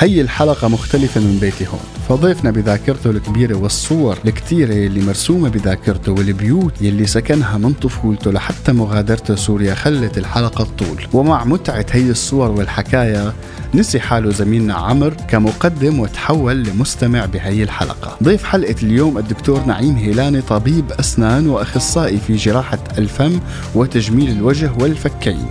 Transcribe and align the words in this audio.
هي 0.00 0.20
الحلقة 0.20 0.68
مختلفة 0.68 1.20
من 1.20 1.38
بيتي 1.40 1.66
هون 1.66 1.80
فضيفنا 2.08 2.50
بذاكرته 2.50 3.10
الكبيرة 3.10 3.54
والصور 3.54 4.18
الكتيرة 4.24 4.72
اللي 4.72 5.00
مرسومة 5.00 5.48
بذاكرته 5.48 6.12
والبيوت 6.12 6.82
يلي 6.82 7.06
سكنها 7.06 7.58
من 7.58 7.72
طفولته 7.72 8.32
لحتى 8.32 8.72
مغادرته 8.72 9.34
سوريا 9.34 9.74
خلت 9.74 10.18
الحلقة 10.18 10.64
تطول. 10.64 11.06
ومع 11.12 11.44
متعة 11.44 11.86
هي 11.90 12.10
الصور 12.10 12.50
والحكاية 12.50 13.32
نسي 13.74 14.00
حاله 14.00 14.30
زميلنا 14.30 14.74
عمر 14.74 15.14
كمقدم 15.28 16.00
وتحول 16.00 16.62
لمستمع 16.62 17.24
بهي 17.24 17.62
الحلقة. 17.62 18.16
ضيف 18.22 18.44
حلقة 18.44 18.76
اليوم 18.82 19.18
الدكتور 19.18 19.64
نعيم 19.64 19.96
هيلاني 19.96 20.40
طبيب 20.40 20.92
أسنان 20.92 21.46
وأخصائي 21.46 22.18
في 22.18 22.36
جراحة 22.36 22.78
الفم 22.98 23.40
وتجميل 23.74 24.30
الوجه 24.30 24.70
والفكين. 24.80 25.46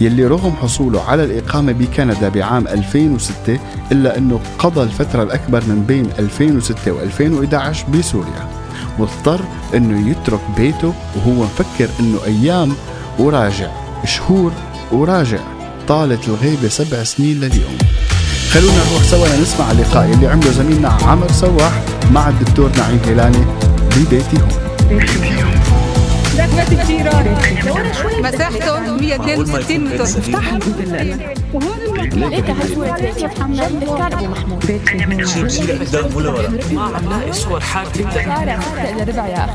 يلي 0.00 0.26
رغم 0.26 0.52
حصوله 0.62 1.02
على 1.02 1.24
الإقامة 1.24 1.72
بكندا 1.72 2.28
بعام 2.28 2.68
2006 2.68 3.58
إلا 3.92 4.18
أنه 4.18 4.40
قضى 4.58 4.82
الفترة 4.82 5.22
الأكبر 5.22 5.62
من 5.66 5.84
بين 5.88 6.06
2006 6.18 6.76
و2011 6.92 7.90
بسوريا. 7.90 8.48
واضطر 8.98 9.40
أنه 9.74 10.10
يترك 10.10 10.40
بيته 10.56 10.94
وهو 11.16 11.32
مفكر 11.32 11.88
أنه 12.00 12.18
أيام 12.26 12.72
وراجع 13.18 13.70
شهور 14.04 14.52
وراجع 14.92 15.38
طالت 15.88 16.28
الغيبة 16.28 16.68
سبع 16.68 17.04
سنين 17.04 17.40
لليوم. 17.40 17.78
خلونا 18.52 18.84
نروح 18.90 19.02
سوا 19.02 19.26
لنسمع 19.26 19.70
اللقاء 19.70 20.10
اللي 20.14 20.26
عمله 20.26 20.50
زميلنا 20.50 20.88
عمر 20.88 21.32
سواح 21.32 21.82
مع 22.12 22.28
الدكتور 22.28 22.70
نعيم 22.78 23.00
هلالي 23.06 23.44
ببيتي 23.96 24.36
هون 24.36 25.81
مساحته 28.22 28.80
162 28.80 29.80
متر 29.84 30.02
افتح 30.02 30.52
ليك 32.14 32.50
هالصورة 32.50 32.96
بيتي 33.00 33.26
محمد 33.26 33.84
محمود 34.24 34.64
شيل 35.48 35.78
قدام 35.78 36.16
ولا 36.16 36.30
ورا 36.30 36.48
ما 36.72 36.82
عم 36.82 37.08
لاقي 37.10 37.32
صور 37.32 37.60
ربع 39.08 39.26
يا 39.26 39.46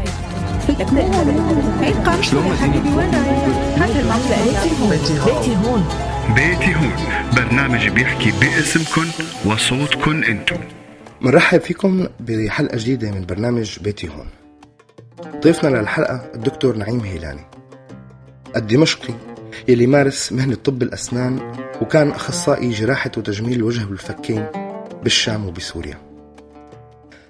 بيتي 4.90 5.16
هون. 5.58 5.84
بيتي 6.36 6.76
هون. 6.76 6.92
برنامج 7.36 7.88
بيحكي 7.90 8.32
باسمكم 8.42 9.06
وصوتكم 9.46 10.24
أنتم. 10.24 10.56
مرحب 11.22 11.62
فيكم 11.62 12.08
بحلقة 12.20 12.78
جديدة 12.78 13.12
من 13.12 13.26
برنامج 13.26 13.80
بيتي 13.80 14.08
هون. 14.08 14.37
ضيفنا 15.44 15.78
للحلقة 15.78 16.32
الدكتور 16.36 16.76
نعيم 16.78 17.00
هيلاني. 17.00 17.46
الدمشقي 18.56 19.14
يلي 19.68 19.88
مارس 19.88 20.34
مهنة 20.34 20.56
طب 20.56 20.84
الأسنان 20.84 21.54
وكان 21.82 22.10
أخصائي 22.12 22.70
جراحة 22.70 23.12
وتجميل 23.18 23.58
الوجه 23.58 23.86
والفكين 23.90 24.46
بالشام 25.04 25.46
وبسوريا. 25.48 25.98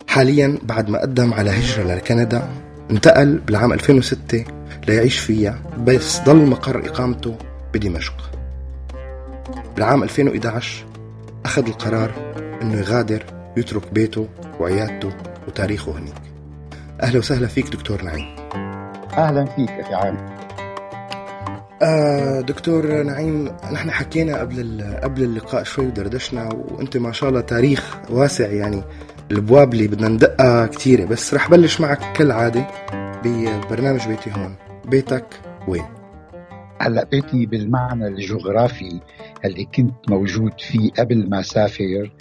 حاليا 0.07 0.57
بعد 0.63 0.89
ما 0.89 1.01
قدم 1.01 1.33
على 1.33 1.49
هجرة 1.49 1.83
لكندا 1.83 2.47
انتقل 2.91 3.37
بالعام 3.37 3.73
2006 3.73 4.45
ليعيش 4.87 5.19
فيها 5.19 5.59
بس 5.79 6.19
ضل 6.19 6.45
مقر 6.45 6.85
إقامته 6.85 7.35
بدمشق. 7.73 8.31
بالعام 9.75 10.03
2011 10.03 10.85
أخذ 11.45 11.67
القرار 11.67 12.11
أنه 12.61 12.79
يغادر 12.79 13.23
يترك 13.57 13.93
بيته 13.93 14.27
وعيادته 14.59 15.09
وتاريخه 15.47 15.91
هنيك. 15.97 16.13
أهلا 17.03 17.17
وسهلا 17.19 17.47
فيك 17.47 17.69
دكتور 17.69 18.01
نعيم. 18.01 18.35
أهلا 19.17 19.45
فيك 19.45 19.69
أخي 19.69 19.93
عام. 19.93 20.17
آه 21.83 22.41
دكتور 22.41 23.03
نعيم 23.03 23.45
نحن 23.73 23.91
حكينا 23.91 24.39
قبل 24.39 24.83
قبل 25.03 25.23
اللقاء 25.23 25.63
شوي 25.63 25.85
ودردشنا 25.85 26.49
وأنت 26.53 26.97
ما 26.97 27.11
شاء 27.11 27.29
الله 27.29 27.41
تاريخ 27.41 27.97
واسع 28.09 28.47
يعني 28.51 28.83
الأبواب 29.31 29.73
اللي 29.73 29.87
بدنا 29.87 30.07
ندقها 30.07 30.65
كثيره 30.65 31.05
بس 31.05 31.33
رح 31.33 31.49
بلش 31.49 31.81
معك 31.81 32.11
كالعادة 32.17 32.67
ببرنامج 33.23 34.07
بيتي 34.07 34.31
هون. 34.31 34.55
بيتك 34.85 35.25
وين؟ 35.67 35.85
هلأ 36.81 37.03
بيتي 37.03 37.45
بالمعنى 37.45 38.07
الجغرافي 38.07 38.99
اللي 39.45 39.65
كنت 39.65 40.09
موجود 40.09 40.53
فيه 40.59 40.91
قبل 40.91 41.29
ما 41.29 41.41
سافر 41.41 42.11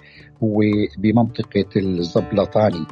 هو 0.43 0.61
بمنطقة 0.99 1.65
الزبلطاني. 1.77 2.87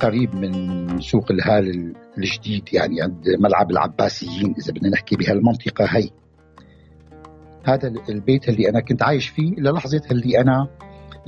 قريب 0.00 0.34
من 0.34 1.00
سوق 1.00 1.30
الهال 1.30 1.94
الجديد 2.18 2.68
يعني 2.72 3.02
عند 3.02 3.28
ملعب 3.38 3.70
العباسيين 3.70 4.54
إذا 4.58 4.72
بدنا 4.72 4.88
نحكي 4.88 5.16
بهالمنطقة 5.16 5.84
هي. 5.84 6.10
هذا 7.64 7.92
البيت 8.08 8.48
اللي 8.48 8.68
أنا 8.68 8.80
كنت 8.80 9.02
عايش 9.02 9.28
فيه 9.28 9.54
للحظه 9.58 10.02
اللي 10.10 10.40
أنا 10.40 10.68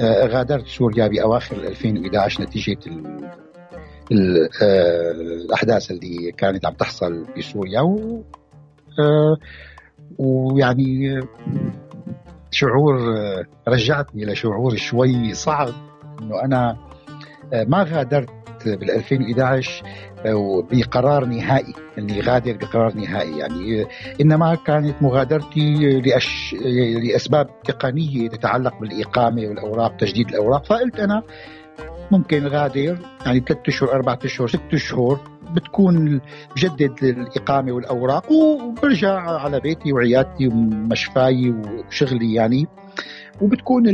آه، 0.01 0.27
غادرت 0.27 0.67
سوريا 0.67 1.07
بأواخر 1.07 1.57
2011 1.57 2.43
نتيجة 2.43 2.79
آه، 4.63 5.11
الأحداث 5.11 5.91
اللي 5.91 6.33
كانت 6.33 6.67
عم 6.67 6.73
تحصل 6.73 7.27
بسوريا 7.39 7.81
و 7.81 8.23
آه، 8.99 9.37
ويعني 10.19 11.19
آه، 11.19 11.29
شعور 12.51 13.17
آه، 13.17 13.45
رجعتني 13.69 14.25
لشعور 14.25 14.77
شوي 14.77 15.35
صعب 15.35 15.69
إنه 16.23 16.43
أنا 16.45 16.71
آه، 16.71 16.94
ما 17.53 17.83
غادرت 17.83 18.45
بال 18.67 18.91
2011 18.91 19.85
آه، 20.27 20.67
بقرار 20.73 21.25
نهائي 21.25 21.75
اني 21.99 22.21
غادر 22.21 22.57
بقرار 22.57 22.95
نهائي. 22.95 23.39
يعني 23.39 23.83
آه، 23.83 23.89
إنما 24.21 24.55
كانت 24.55 25.03
مغادرتي 25.03 26.01
لأش... 26.01 26.55
لأسباب 27.03 27.49
تقنية 27.65 28.29
تتعلق 28.29 28.81
بالإقامة 28.81 29.43
والأوراق 29.47 29.97
تجديد 29.97 30.29
الأوراق. 30.29 30.65
فقلت 30.65 31.01
أنا 31.01 31.23
ممكن 32.11 32.47
غادر 32.47 32.99
يعني 33.27 33.41
ثلاث 33.41 33.59
أشهر 33.69 33.93
أربع 33.93 34.19
أشهر 34.25 34.47
ست 34.47 34.75
أشهر 34.75 35.21
بتكون 35.55 36.21
بجدد 36.57 37.05
الإقامة 37.05 37.73
والأوراق 37.73 38.33
وبرجع 38.33 39.21
على 39.21 39.61
بيتي 39.61 39.93
وعيادتي 39.93 40.49
ومشفاي 40.49 41.51
وشغلي 41.51 42.35
يعني. 42.35 42.67
وبتكون 43.41 43.87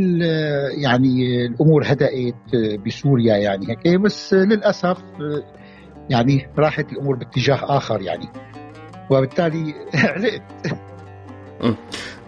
يعني 0.82 1.46
الأمور 1.46 1.82
هدأت 1.86 2.56
بسوريا 2.86 3.36
يعني 3.36 3.70
هيك 3.70 4.00
بس 4.00 4.34
للأسف 4.34 4.98
يعني 6.10 6.48
راحت 6.58 6.92
الأمور 6.92 7.16
باتجاه 7.16 7.76
آخر 7.76 8.02
يعني. 8.02 8.28
وبالتالي 9.10 9.74
علقت 9.94 10.42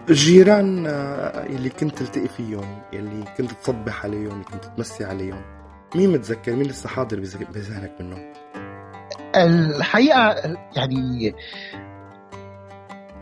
الجيران 0.09 0.85
يلي 1.49 1.69
كنت 1.69 1.99
تلتقي 1.99 2.27
فيهم 2.27 2.81
يلي 2.93 3.23
كنت 3.37 3.51
تصبح 3.51 4.05
عليهم 4.05 4.31
يلي 4.31 4.43
كنت 4.43 4.65
تمسي 4.65 5.03
عليهم 5.03 5.41
مين 5.95 6.11
متذكر؟ 6.11 6.55
مين 6.55 6.67
لسه 6.67 6.89
حاضر 6.89 7.19
بذهنك 7.19 7.91
منهم؟ 7.99 8.33
الحقيقة 9.35 10.35
يعني 10.75 11.33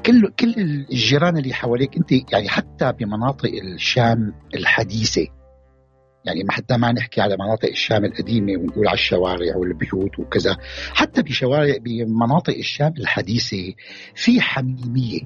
كل 0.06 0.32
كل 0.40 0.54
الجيران 0.58 1.38
اللي 1.38 1.54
حواليك 1.54 1.98
أنت 1.98 2.12
يعني 2.34 2.50
حتى 2.50 2.92
بمناطق 2.92 3.50
الشام 3.64 4.34
الحديثة 4.56 5.28
يعني 6.26 6.44
حتى 6.50 6.78
ما 6.78 6.92
نحكي 6.92 7.22
على 7.22 7.38
مناطق 7.40 7.70
الشام 7.70 8.06
القديمة 8.06 8.54
ونقول 8.58 8.88
على 8.88 8.94
الشوارع 8.94 9.56
والبيوت 9.56 10.20
وكذا 10.20 10.58
حتى 10.94 11.22
بشوارع 11.22 11.78
بمناطق 11.78 12.58
الشام 12.58 12.94
الحديثة 12.98 13.74
في 14.16 14.42
حميمية. 14.42 15.22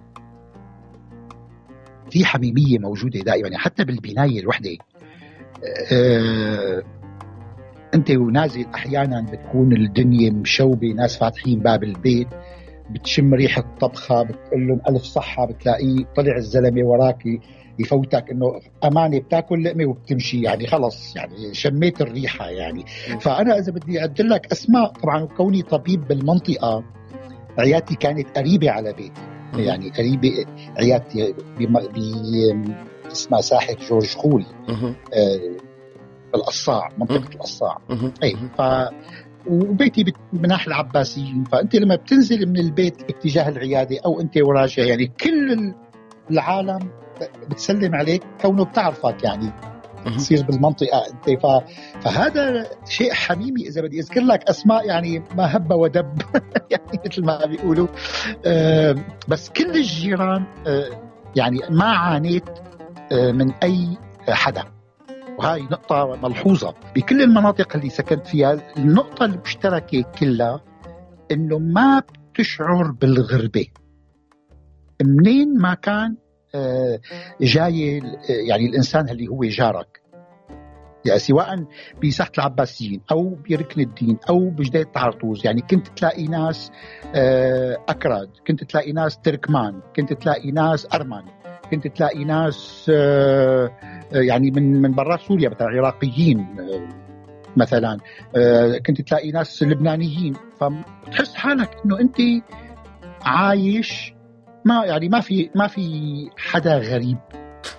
في 2.11 2.25
حميمية 2.25 2.79
موجودة 2.79 3.19
دائما 3.19 3.57
حتى 3.57 3.83
بالبناية 3.83 4.39
الوحدة. 4.39 4.77
آه 5.91 6.83
أنت 7.95 8.11
ونازل 8.11 8.65
أحيانا 8.75 9.21
بتكون 9.21 9.73
الدنيا 9.73 10.31
مشوبة 10.31 10.87
ناس 10.87 11.17
فاتحين 11.17 11.59
باب 11.59 11.83
البيت 11.83 12.27
بتشم 12.89 13.33
ريحه 13.33 13.75
طبخه 13.79 14.23
بتقول 14.23 14.67
لهم 14.67 14.81
ألف 14.89 15.03
صحة 15.03 15.45
بتلاقيه 15.45 16.05
طلع 16.15 16.35
الزلمة 16.35 16.83
وراك 16.83 17.23
يفوتك 17.79 18.31
إنه 18.31 18.59
أمانة 18.83 19.19
بتاكل 19.19 19.63
لقمة 19.63 19.85
وبتمشي 19.85 20.41
يعني 20.41 20.67
خلص 20.67 21.15
يعني 21.15 21.53
شميت 21.53 22.01
الريحة 22.01 22.49
يعني. 22.49 22.85
فأنا 23.19 23.57
إذا 23.59 23.71
بدي 23.71 23.99
اعدل 23.99 24.29
لك 24.29 24.51
أسماء 24.51 24.87
طبعا 24.87 25.25
كوني 25.25 25.61
طبيب 25.61 26.07
بالمنطقة 26.07 26.83
عيادتي 27.57 27.95
كانت 27.95 28.37
قريبة 28.37 28.71
على 28.71 28.93
بيتي. 28.93 29.21
يعني 29.55 29.89
قريبة 29.89 30.45
عيادتي 30.77 31.33
اسمها 33.11 33.41
ساحة 33.41 33.75
جورج 33.89 34.15
خولي. 34.15 34.45
آه، 35.13 35.54
بالقصاع 36.35 36.89
منطقة 36.97 37.29
القصاع. 37.35 37.77
اي 38.23 38.35
ف 38.57 38.61
وبيتي 39.47 40.03
بناحية 40.33 40.67
العباسيين. 40.67 41.43
فأنت 41.43 41.75
لما 41.75 41.95
بتنزل 41.95 42.49
من 42.49 42.57
البيت 42.59 43.01
باتجاه 43.01 43.49
العيادة 43.49 43.97
أو 44.05 44.21
أنت 44.21 44.37
وراجع 44.37 44.83
يعني 44.83 45.07
كل 45.07 45.51
ال- 45.51 45.75
العالم 46.31 46.79
بتسلم 47.49 47.95
عليك 47.95 48.23
كونه 48.41 48.65
بتعرفك 48.65 49.23
يعني 49.23 49.53
مهم. 50.05 50.17
تصير 50.17 50.43
بالمنطقة 50.45 51.03
أنت. 51.07 51.39
ف... 51.41 51.45
فهذا 52.05 52.69
شيء 52.89 53.13
حميمي 53.13 53.61
إذا 53.67 53.81
بدي 53.81 53.99
أذكر 53.99 54.21
لك 54.21 54.49
أسماء 54.49 54.87
يعني 54.87 55.23
ما 55.37 55.55
هب 55.57 55.71
ودب 55.71 56.21
يعني 56.71 56.99
مثل 57.05 57.25
ما 57.25 57.45
بيقولوا. 57.45 57.87
آه 58.45 58.95
بس 59.27 59.49
كل 59.49 59.69
الجيران 59.75 60.45
آه 60.67 60.89
يعني 61.35 61.59
ما 61.69 61.85
عانيت 61.85 62.49
آه، 63.11 63.31
من 63.31 63.51
أي 63.63 63.97
حدا. 64.29 64.63
وهاي 65.37 65.61
نقطة 65.61 66.19
ملحوظة. 66.23 66.75
بكل 66.95 67.21
المناطق 67.21 67.75
اللي 67.75 67.89
سكنت 67.89 68.27
فيها 68.27 68.77
النقطة 68.77 69.25
المشتركة 69.25 70.01
كلها 70.19 70.61
إنه 71.31 71.59
ما 71.59 71.99
بتشعر 71.99 72.91
بالغربة. 72.91 73.65
منين 75.03 75.57
ما 75.57 75.73
كان 75.73 76.15
آه، 76.55 76.99
جاي 77.41 78.01
يعني 78.47 78.65
الإنسان 78.65 79.09
اللي 79.09 79.27
هو 79.27 79.43
جارك. 79.43 80.01
يعني 81.05 81.19
سواء 81.19 81.65
بساحة 82.03 82.31
العباسيين 82.37 83.01
أو 83.11 83.35
بركن 83.49 83.81
الدين 83.81 84.17
أو 84.29 84.49
بجديد 84.49 84.85
طرطوس. 84.85 85.45
يعني 85.45 85.61
كنت 85.61 85.87
تلاقي 85.87 86.23
ناس 86.23 86.71
آه، 87.15 87.77
أكراد 87.89 88.29
كنت 88.47 88.63
تلاقي 88.63 88.91
ناس 88.91 89.17
تركمان 89.17 89.81
كنت 89.95 90.13
تلاقي 90.13 90.51
ناس 90.51 90.87
أرمن 90.93 91.23
كنت 91.71 91.87
تلاقي 91.87 92.23
ناس 92.25 92.85
آه، 92.93 93.71
يعني 94.11 94.51
من 94.51 94.81
من 94.81 94.91
برات 94.91 95.19
سوريا 95.19 95.49
مثلا 95.49 95.67
عراقيين 95.67 96.47
مثلا. 97.57 97.97
كنت 98.85 99.01
تلاقي 99.01 99.31
ناس 99.31 99.63
لبنانيين. 99.63 100.33
فتحس 100.59 101.35
حالك 101.35 101.69
إنه 101.85 101.99
أنت 101.99 102.17
عايش 103.21 104.13
ما 104.65 104.85
يعني 104.85 105.09
ما 105.09 105.21
في 105.21 105.49
ما 105.55 105.67
في 105.67 105.81
حدا 106.37 106.77
غريب. 106.77 107.17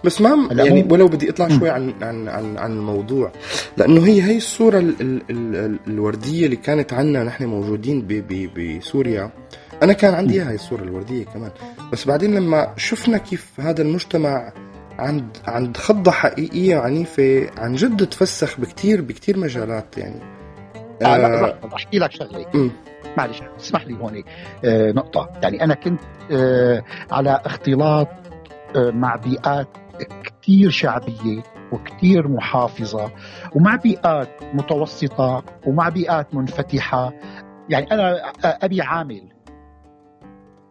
بس 0.05 0.20
ما 0.20 0.49
يعني 0.52 0.87
ولو 0.90 1.08
بدي 1.08 1.31
اطلع 1.31 1.49
شوي 1.49 1.70
عن 1.70 1.94
عن 2.02 2.28
عن 2.28 2.58
عن 2.58 2.73
الموضوع. 2.73 3.32
لأنه 3.76 4.06
هي 4.06 4.23
هي 4.23 4.37
الصورة 4.37 4.78
ال 4.78 5.00
ال 5.00 5.23
ال 5.31 5.78
الوردية 5.87 6.44
اللي 6.44 6.56
كانت 6.56 6.93
عنا 6.93 7.25
نحن 7.25 7.44
موجودين 7.44 8.06
بسوريا. 8.56 9.31
أنا 9.82 9.93
كان 9.93 10.14
عندي 10.14 10.40
هاي 10.40 10.55
الصورة 10.55 10.82
الوردية 10.82 11.25
كمان. 11.25 11.50
بس 11.93 12.06
بعدين 12.08 12.34
لما 12.34 12.75
شفنا 12.76 13.19
كيف 13.19 13.61
هذا 13.61 13.82
المجتمع 13.82 14.52
عند 14.98 15.37
عند 15.46 15.76
خضة 15.76 16.10
حقيقية 16.10 16.76
عنيفه 16.76 17.50
عن 17.58 17.75
جد 17.75 18.06
تفسخ 18.06 18.60
بكتير 18.60 19.00
بكتير 19.00 19.38
مجالات 19.38 19.98
يعني. 19.98 20.20
آه 21.02 21.16
لا 21.16 21.54
أحكي 21.75 21.98
لك 21.98 22.12
شغلة 22.12 22.70
معلش 23.19 23.43
اسمح 23.60 23.87
لي 23.87 23.94
هون 23.94 24.22
آه 24.64 24.93
نقطة. 24.93 25.31
يعني 25.43 25.64
أنا 25.64 25.75
كنت 25.75 26.00
آه 26.32 26.82
على 27.10 27.40
اختلاط 27.44 28.08
آه 28.76 28.90
مع 28.90 29.16
بيئات 29.16 29.69
كثير 30.25 30.70
شعبية 30.70 31.42
وكثير 31.72 32.28
محافظة 32.28 33.10
ومع 33.54 33.76
بيئات 33.76 34.28
متوسطة 34.54 35.44
ومع 35.66 35.88
بيئات 35.88 36.34
منفتحة. 36.34 37.12
يعني 37.69 37.92
أنا 37.92 38.32
أبي 38.44 38.82
عامل 38.82 39.28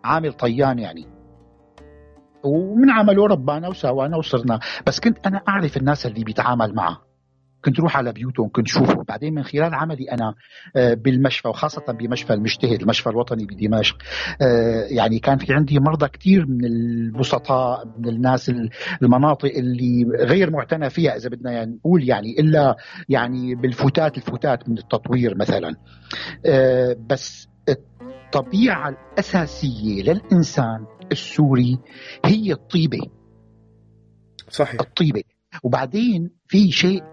عامل 0.03 0.33
طيان 0.33 0.79
يعني. 0.79 1.14
ومن 2.45 2.89
عمله 2.89 3.27
ربانا 3.27 3.67
وساوانا 3.67 4.17
وصرنا. 4.17 4.59
بس 4.87 4.99
كنت 4.99 5.27
أنا 5.27 5.41
أعرف 5.49 5.77
الناس 5.77 6.05
اللي 6.05 6.23
بيتعامل 6.23 6.75
معها 6.75 7.01
كنت 7.65 7.79
روح 7.79 7.97
على 7.97 8.13
بيوتهم 8.13 8.49
كنت 8.49 8.67
شوفهم. 8.67 9.03
بعدين 9.07 9.33
من 9.33 9.43
خلال 9.43 9.73
عملي 9.73 10.11
أنا 10.11 10.33
آه، 10.75 10.93
بالمشفى 10.93 11.47
وخاصة 11.47 11.93
بمشفى 11.93 12.33
المجتهد 12.33 12.81
المشفى 12.81 13.09
الوطني 13.09 13.45
بدمشق 13.45 13.97
آه، 14.41 14.85
يعني 14.89 15.19
كان 15.19 15.37
في 15.37 15.53
عندي 15.53 15.79
مرضى 15.79 16.07
كثير 16.07 16.45
من 16.45 16.65
البسطاء 16.65 17.87
من 17.97 18.09
الناس 18.09 18.51
المناطق 19.01 19.51
اللي 19.55 20.05
غير 20.19 20.51
معتنى 20.51 20.89
فيها 20.89 21.15
إذا 21.15 21.29
بدنا 21.29 21.51
يعني 21.51 21.75
نقول 21.75 22.09
يعني 22.09 22.39
إلا 22.39 22.75
يعني 23.09 23.55
بالفتات 23.55 24.17
الفتات 24.17 24.69
من 24.69 24.77
التطوير 24.77 25.37
مثلا. 25.37 25.75
آه، 26.45 26.95
بس 27.09 27.47
الطبيعة 27.69 28.89
الأساسية 28.89 30.03
للإنسان 30.03 30.85
السوري 31.11 31.79
هي 32.25 32.51
الطيبة. 32.51 32.99
صحيح. 34.49 34.81
الطيبة. 34.81 35.23
وبعدين 35.63 36.31
في 36.47 36.71
شيء 36.71 37.03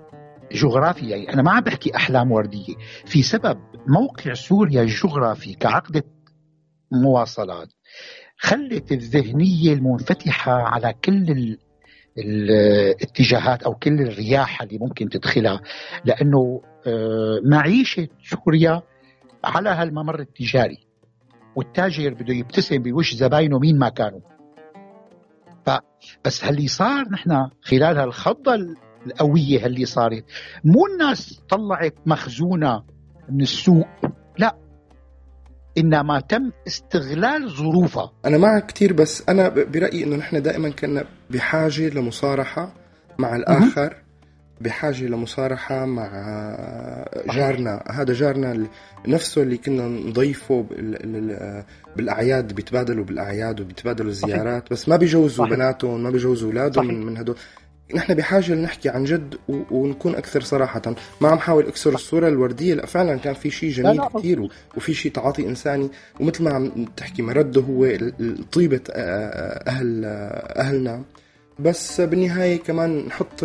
جغرافي 0.53 1.09
يعني 1.09 1.33
أنا 1.33 1.43
ما 1.43 1.51
عم 1.51 1.61
بحكي 1.61 1.97
أحلام 1.97 2.33
وردية. 2.33 2.75
في 3.07 3.23
سبب 3.23 3.59
موقع 3.87 4.35
سوريا 4.35 4.83
الجغرافي 4.83 5.55
كعقدة 5.55 6.05
مواصلات 6.93 7.69
خلت 8.39 8.93
الذهنية 8.93 9.73
المنفتحة 9.73 10.53
على 10.53 10.95
كل 11.05 11.57
الاتجاهات 12.19 13.63
أو 13.63 13.75
كل 13.75 14.01
الرياح 14.01 14.63
اللي 14.63 14.79
ممكن 14.79 15.09
تدخلها. 15.09 15.61
لأنه 16.05 16.63
آه، 16.87 17.41
معيشة 17.45 18.09
سوريا 18.25 18.83
على 19.45 19.69
هالممر 19.69 20.21
التجاري. 20.21 20.79
والتاجر 21.57 22.15
بده 22.15 22.35
يبتسم 22.35 22.79
بوش 22.79 23.15
زباينه 23.15 23.59
مين 23.59 23.79
ما 23.79 23.89
كانوا. 23.89 24.21
بس 26.25 26.45
اللي 26.45 26.69
صار 26.69 27.09
نحن 27.09 27.49
خلال 27.63 27.99
هالخضة 27.99 28.55
القوية 29.07 29.67
اللي 29.67 29.85
صارت 29.85 30.25
مو 30.65 30.87
الناس 30.87 31.41
طلعت 31.49 31.95
مخزونة 32.07 32.83
من 33.29 33.41
السوق 33.41 33.87
لا. 34.39 34.57
إنما 35.79 36.21
تم 36.21 36.51
استغلال 36.67 37.51
ظروفها. 37.51 38.13
أنا 38.25 38.39
معك 38.39 38.67
كثير 38.67 38.93
بس 38.93 39.29
أنا 39.29 39.49
برأيي 39.49 40.05
إنه 40.05 40.17
نحن 40.17 40.43
دائما 40.43 40.71
كنا 40.71 41.05
بحاجة 41.31 41.89
لمصارحة 41.89 42.75
مع 43.19 43.37
الآخر. 43.37 44.02
بحاجة 44.63 45.05
لمصارحة 45.05 45.85
مع 45.85 46.09
جارنا. 47.35 47.83
هذا 47.91 48.15
جارنا 48.15 48.67
نفسه 49.09 49.43
اللي 49.43 49.57
كنا 49.57 49.89
نضيفه 49.89 50.67
بالأعياد 51.97 52.53
بيتبادلوا 52.53 53.05
بالأعياد 53.05 53.61
وبيتبادلوا 53.61 54.11
الزيارات 54.11 54.71
بس 54.71 54.89
ما 54.89 54.97
بيجوزوا 54.97 55.47
بناتهم 55.47 56.03
ما 56.03 56.11
بيجوزوا 56.11 56.49
أولادهم 56.49 56.87
من, 56.87 57.07
من 57.07 57.17
هدول. 57.17 57.37
نحن 57.95 58.15
بحاجة 58.15 58.53
لنحكي 58.53 58.89
عن 58.89 59.05
جد 59.05 59.35
ونكون 59.49 60.15
أكثر 60.15 60.41
صراحة. 60.41 60.83
ما 61.21 61.29
عم 61.29 61.39
حاول 61.39 61.67
أكسر 61.67 61.95
الصورة 61.95 62.29
الوردية 62.29 62.75
لا 62.75 62.87
فعلا 62.87 63.17
كان 63.17 63.35
في 63.35 63.51
شيء 63.51 63.71
جميل 63.71 64.01
كثير 64.17 64.49
وفي 64.77 64.95
شيء 64.95 65.13
تعاطي 65.13 65.47
إنساني. 65.47 65.91
ومثل 66.21 66.45
ما 66.45 66.51
عم 66.51 66.85
تحكي 66.97 67.23
مرده 67.23 67.61
هو 67.61 67.97
طيبة 68.53 68.81
أهل 68.91 70.05
أهلنا. 70.57 71.03
بس 71.59 72.01
بالنهاية 72.01 72.59
كمان 72.59 73.07
نحط 73.07 73.45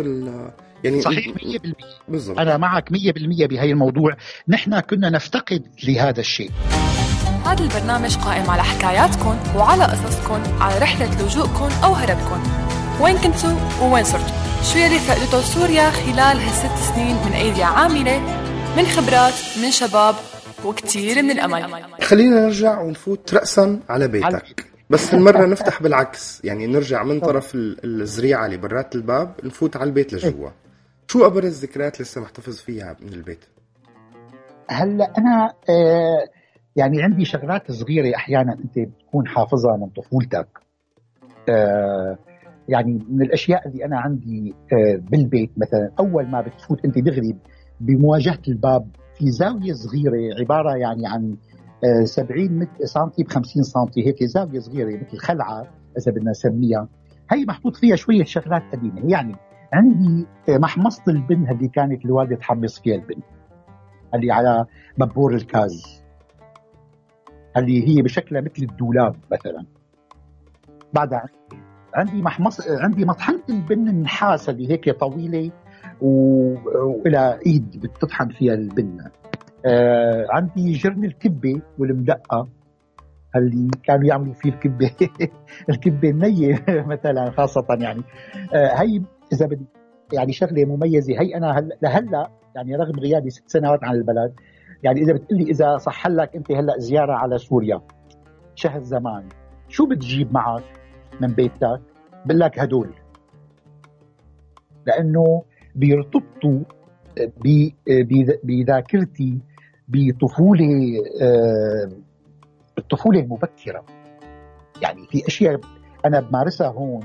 يعني 0.84 1.00
صحيح 1.00 1.28
100% 1.28 1.32
بالضبط. 2.08 2.38
أنا 2.38 2.56
معك 2.56 2.92
100% 2.92 3.46
بهي 3.46 3.72
الموضوع. 3.72 4.16
نحن 4.48 4.80
كنا 4.80 5.10
نفتقد 5.10 5.62
لهذا 5.84 6.20
الشيء. 6.20 6.50
هذا 7.44 7.64
البرنامج 7.64 8.16
قائم 8.16 8.50
على 8.50 8.62
حكاياتكم 8.62 9.38
وعلى 9.56 9.84
قصصكم 9.84 10.42
على 10.60 10.78
رحلة 10.78 11.22
لجوءكم 11.22 11.68
أو 11.84 11.92
هربكم. 11.92 12.42
وين 13.00 13.16
كنتوا 13.16 13.50
ووين 13.82 14.04
صرتوا؟ 14.04 14.34
شو 14.62 14.78
يلي 14.78 14.98
فقدته 14.98 15.40
سوريا 15.40 15.90
خلال 15.90 16.18
هالست 16.18 16.94
سنين 16.94 17.16
من 17.26 17.32
أيدي 17.32 17.62
عاملة؟ 17.62 18.18
من 18.76 18.84
خبرات 18.86 19.34
من 19.62 19.70
شباب 19.70 20.14
وكتير 20.64 21.22
من 21.22 21.30
الأمل. 21.30 21.84
خلينا 22.02 22.40
نرجع 22.40 22.80
ونفوت 22.80 23.34
رأسا 23.34 23.80
على 23.88 24.08
بيتك. 24.08 24.66
بس 24.90 25.14
المرة 25.14 25.46
نفتح 25.46 25.82
بالعكس. 25.82 26.40
يعني 26.44 26.66
نرجع 26.66 27.02
من 27.02 27.20
طرف 27.20 27.52
الزريعة 27.54 28.46
اللي 28.46 28.56
برات 28.56 28.94
الباب 28.94 29.34
نفوت 29.44 29.76
على 29.76 29.88
البيت 29.88 30.12
لجوا. 30.12 30.48
شو 31.10 31.26
أبرز 31.26 31.64
ذكريات 31.64 32.00
لسه 32.00 32.20
محتفظ 32.20 32.56
فيها 32.56 32.96
من 33.02 33.12
البيت؟ 33.12 33.44
هلأ 34.70 35.12
أنا 35.18 35.52
آه 35.70 36.28
يعني 36.76 37.02
عندي 37.02 37.24
شغلات 37.24 37.72
صغيرة 37.72 38.16
أحيانا 38.16 38.52
أنت 38.52 38.78
بتكون 38.78 39.28
حافظها 39.28 39.76
من 39.76 39.88
طفولتك 39.88 40.48
آه 41.48 42.18
يعني 42.68 43.04
من 43.08 43.22
الأشياء 43.22 43.68
اللي 43.68 43.84
أنا 43.84 44.00
عندي 44.00 44.54
آه 44.72 44.96
بالبيت 45.10 45.50
مثلا 45.56 45.90
أول 45.98 46.26
ما 46.26 46.40
بتفوت 46.40 46.84
أنت 46.84 46.98
دغري 46.98 47.36
بمواجهة 47.80 48.42
الباب 48.48 48.88
في 49.18 49.30
زاوية 49.30 49.72
صغيرة 49.72 50.40
عبارة 50.40 50.76
يعني 50.76 51.06
عن 51.06 51.36
70 52.04 52.66
سم 52.84 53.06
ب 53.18 53.28
50 53.28 53.62
سم 53.62 53.86
هيك 53.96 54.24
زاوية 54.24 54.58
صغيرة 54.58 54.96
مثل 54.96 55.18
خلعة 55.18 55.62
إذا 55.98 56.12
بدنا 56.12 56.30
نسميها 56.30 56.88
هي 57.30 57.44
محطوط 57.44 57.76
فيها 57.76 57.96
شوية 57.96 58.24
شغلات 58.24 58.62
قديمة 58.72 59.10
يعني 59.10 59.36
عندي 59.72 60.26
محمصة 60.48 61.02
البن 61.08 61.50
اللي 61.50 61.68
كانت 61.68 62.04
الوالدة 62.04 62.36
تحمص 62.36 62.80
فيها 62.80 62.94
البن 62.94 63.22
اللي 64.14 64.32
على 64.32 64.66
مبور 64.98 65.34
الكاز. 65.34 66.04
اللي 67.56 67.88
هي 67.88 68.02
بشكلها 68.02 68.40
مثل 68.40 68.62
الدولاب 68.62 69.16
مثلا. 69.32 69.64
بعدها 70.92 71.24
عندي 71.94 72.22
محمص 72.22 72.70
عندي 72.70 73.04
مطحنة 73.04 73.42
البن 73.50 73.88
النحاس 73.88 74.48
اللي 74.48 74.70
هيك 74.70 74.90
طويلة 74.90 75.50
و... 76.00 76.10
وإلى 76.84 77.38
إيد 77.46 77.80
بتطحن 77.80 78.28
فيها 78.28 78.54
البن. 78.54 78.98
آه 79.66 80.26
عندي 80.30 80.72
جرن 80.72 81.04
الكبة 81.04 81.60
والمدقة. 81.78 82.48
اللي 83.36 83.70
كانوا 83.84 84.04
يعملوا 84.04 84.34
فيه 84.34 84.50
الكبة. 84.50 84.90
الكبة 85.70 86.10
النية 86.10 86.64
مثلا 86.92 87.30
خاصة 87.30 87.66
يعني. 87.80 88.02
آه 88.54 88.74
هي 88.74 89.02
إذا 89.32 89.46
بدي 89.46 89.64
يعني 90.12 90.32
شغلة 90.32 90.64
مميزة. 90.64 91.20
هي 91.20 91.36
أنا 91.36 91.58
هل 91.58 91.72
لهلأ 91.82 92.30
يعني 92.56 92.76
رغم 92.76 93.00
غيابي 93.00 93.30
ست 93.30 93.48
سنوات 93.50 93.84
عن 93.84 93.94
البلد 93.94 94.34
يعني 94.82 95.00
إذا 95.00 95.12
بتقول 95.12 95.38
لي 95.38 95.50
إذا 95.50 95.76
صح 95.76 96.06
لك 96.06 96.36
أنت 96.36 96.52
هلأ 96.52 96.78
زيارة 96.78 97.12
على 97.12 97.38
سوريا 97.38 97.80
شهر 98.54 98.82
زمان 98.82 99.28
شو 99.68 99.86
بتجيب 99.86 100.32
معك 100.32 100.64
من 101.20 101.28
بيتك؟ 101.28 101.80
بقول 102.26 102.40
لك 102.40 102.58
هدول. 102.58 102.90
لأنه 104.86 105.42
بيرتبطوا 105.74 106.60
بذاكرتي 108.44 109.38
بطفولة 109.88 110.68
آه، 111.22 111.88
الطفولة 112.78 113.20
المبكرة. 113.20 113.84
يعني 114.82 115.06
في 115.06 115.26
أشياء 115.26 115.60
أنا 116.04 116.20
بمارسها 116.20 116.68
هون 116.68 117.00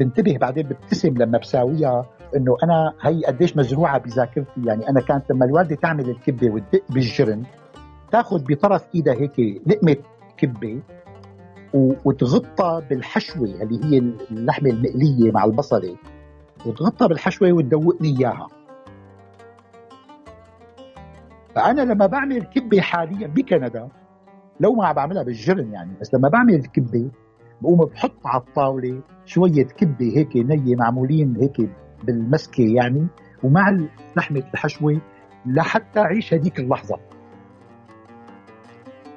بنتبه 0.00 0.38
بعدين 0.38 0.66
ببتسم 0.66 1.14
لما 1.18 1.38
بساويها 1.38 2.06
إنه 2.36 2.56
أنا 2.64 2.92
هي 3.00 3.24
قديش 3.24 3.56
مزروعة 3.56 3.98
بذاكرتي. 3.98 4.60
يعني 4.64 4.88
أنا 4.88 5.00
كانت 5.00 5.30
لما 5.30 5.44
الوالدة 5.44 5.76
تعمل 5.76 6.10
الكبه 6.10 6.50
وتدق 6.50 6.82
بالجرن 6.90 7.42
تاخذ 8.12 8.44
بطرف 8.44 8.88
إيدها 8.94 9.14
هيك 9.14 9.62
لقمه 9.66 9.96
كبه 10.36 10.82
وتغطى 12.04 12.82
بالحشوة 12.90 13.44
اللي 13.44 13.84
هي 13.84 13.98
اللحمة 14.30 14.70
المقلية 14.70 15.32
مع 15.32 15.44
البصلة 15.44 15.96
وتغطى 16.66 17.08
بالحشوة 17.08 17.52
وتدوقني 17.52 18.18
إياها. 18.18 18.48
فأنا 21.54 21.80
لما 21.80 22.06
بعمل 22.06 22.42
كبه 22.42 22.80
حاليا 22.80 23.26
بكندا 23.26 23.88
لو 24.60 24.72
ما 24.72 24.86
عم 24.86 24.94
بعملها 24.94 25.22
بالجرن 25.22 25.72
يعني 25.72 25.90
بس 26.00 26.14
لما 26.14 26.28
بعمل 26.28 26.54
الكبه 26.54 27.10
بقوم 27.60 27.84
بحط 27.84 28.26
على 28.26 28.42
الطاولة 28.42 29.02
شوية 29.24 29.64
كبة 29.64 30.16
هيك 30.16 30.36
نية 30.36 30.76
معمولين 30.76 31.36
هيك 31.36 31.70
بالمسكة 32.04 32.64
يعني 32.74 33.06
ومع 33.42 33.78
لحمة 34.16 34.42
الحشوة 34.54 35.00
لحتى 35.46 36.00
أعيش 36.00 36.34
هذيك 36.34 36.58
اللحظة. 36.58 36.96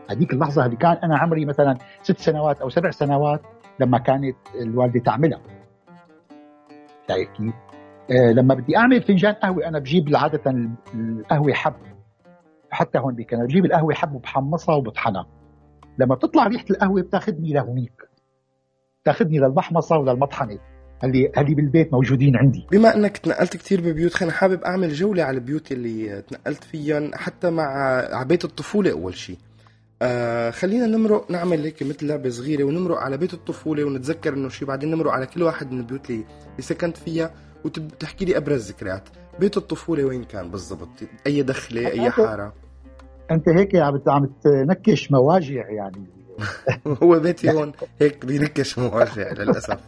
هذيك 0.09 0.33
اللحظة 0.33 0.65
اللي 0.65 0.75
كان 0.75 0.97
أنا 1.03 1.17
عمري 1.17 1.45
مثلا 1.45 1.77
ست 2.01 2.17
سنوات 2.17 2.61
أو 2.61 2.69
سبع 2.69 2.91
سنوات 2.91 3.41
لما 3.79 3.97
كانت 3.97 4.37
الوالدة 4.61 4.99
تعملها. 4.99 5.41
شايف 7.07 7.29
كيف؟ 7.29 7.53
آه 8.11 8.31
لما 8.31 8.55
بدي 8.55 8.77
أعمل 8.77 9.01
فنجان 9.01 9.33
قهوة 9.33 9.67
أنا 9.67 9.79
بجيب 9.79 10.15
عادة 10.15 10.51
القهوة 10.95 11.53
حب. 11.53 11.75
حتى 12.71 12.99
هون 12.99 13.15
بكندا 13.15 13.45
بجيب 13.45 13.65
القهوة 13.65 13.93
حب 13.93 14.15
وبحمصها 14.15 14.75
وبطحنها. 14.75 15.25
لما 15.97 16.15
بتطلع 16.15 16.47
ريحة 16.47 16.65
القهوة 16.71 17.01
بتاخذني 17.01 17.53
لهونيك. 17.53 18.12
بتاخذني 19.03 19.39
للمحمصة 19.39 19.97
وللمطحنه 19.97 20.59
اللي 21.03 21.31
اللي 21.37 21.55
بالبيت 21.55 21.93
موجودين 21.93 22.35
عندي. 22.35 22.67
بما 22.71 22.95
انك 22.95 23.17
تنقلت 23.17 23.57
كتير 23.57 23.81
ببيوت 23.81 24.13
خلينا 24.13 24.33
حابب 24.33 24.63
أعمل 24.63 24.93
جولة 24.93 25.23
على 25.23 25.37
البيوت 25.37 25.71
اللي 25.71 26.21
تنقلت 26.21 26.63
فيها 26.63 27.17
حتى 27.17 27.49
مع 27.49 27.63
على 28.15 28.25
بيت 28.27 28.45
الطفولة 28.45 28.91
أول 28.91 29.13
شيء 29.13 29.37
آه 30.01 30.49
خلينا 30.49 30.85
نمرق 30.85 31.31
نعمل 31.31 31.63
هيك 31.63 31.83
مثل 31.83 32.07
لعبة 32.07 32.29
صغيرة 32.29 32.63
ونمرق 32.63 32.97
على 32.97 33.17
بيت 33.17 33.33
الطفولة 33.33 33.83
ونتذكر 33.83 34.33
إنه 34.33 34.49
شيء 34.49 34.67
بعدين 34.67 34.91
نمرق 34.91 35.11
على 35.11 35.25
كل 35.25 35.43
واحد 35.43 35.71
من 35.71 35.79
البيوت 35.79 36.09
اللي, 36.09 36.23
اللي 36.51 36.61
سكنت 36.61 36.97
فيها. 36.97 37.31
وتحكي 37.65 38.25
لي 38.25 38.37
أبرز 38.37 38.69
ذكريات 38.71 39.09
بيت 39.39 39.57
الطفولة 39.57 40.03
وين 40.03 40.23
كان 40.23 40.51
بالضبط؟ 40.51 40.89
أي 41.27 41.41
دخلة 41.43 41.87
أي 41.87 42.11
حارة؟ 42.11 42.53
أنت 43.31 43.49
هيك 43.49 43.75
عم 43.75 44.01
عم 44.07 44.25
تنكش 44.43 45.11
مواجع 45.11 45.69
يعني. 45.69 46.22
هو 47.03 47.19
بيتي 47.19 47.51
هون 47.51 47.71
هيك 48.01 48.25
بينكش 48.25 48.79
مواجع 48.79 49.31
للأسف. 49.31 49.79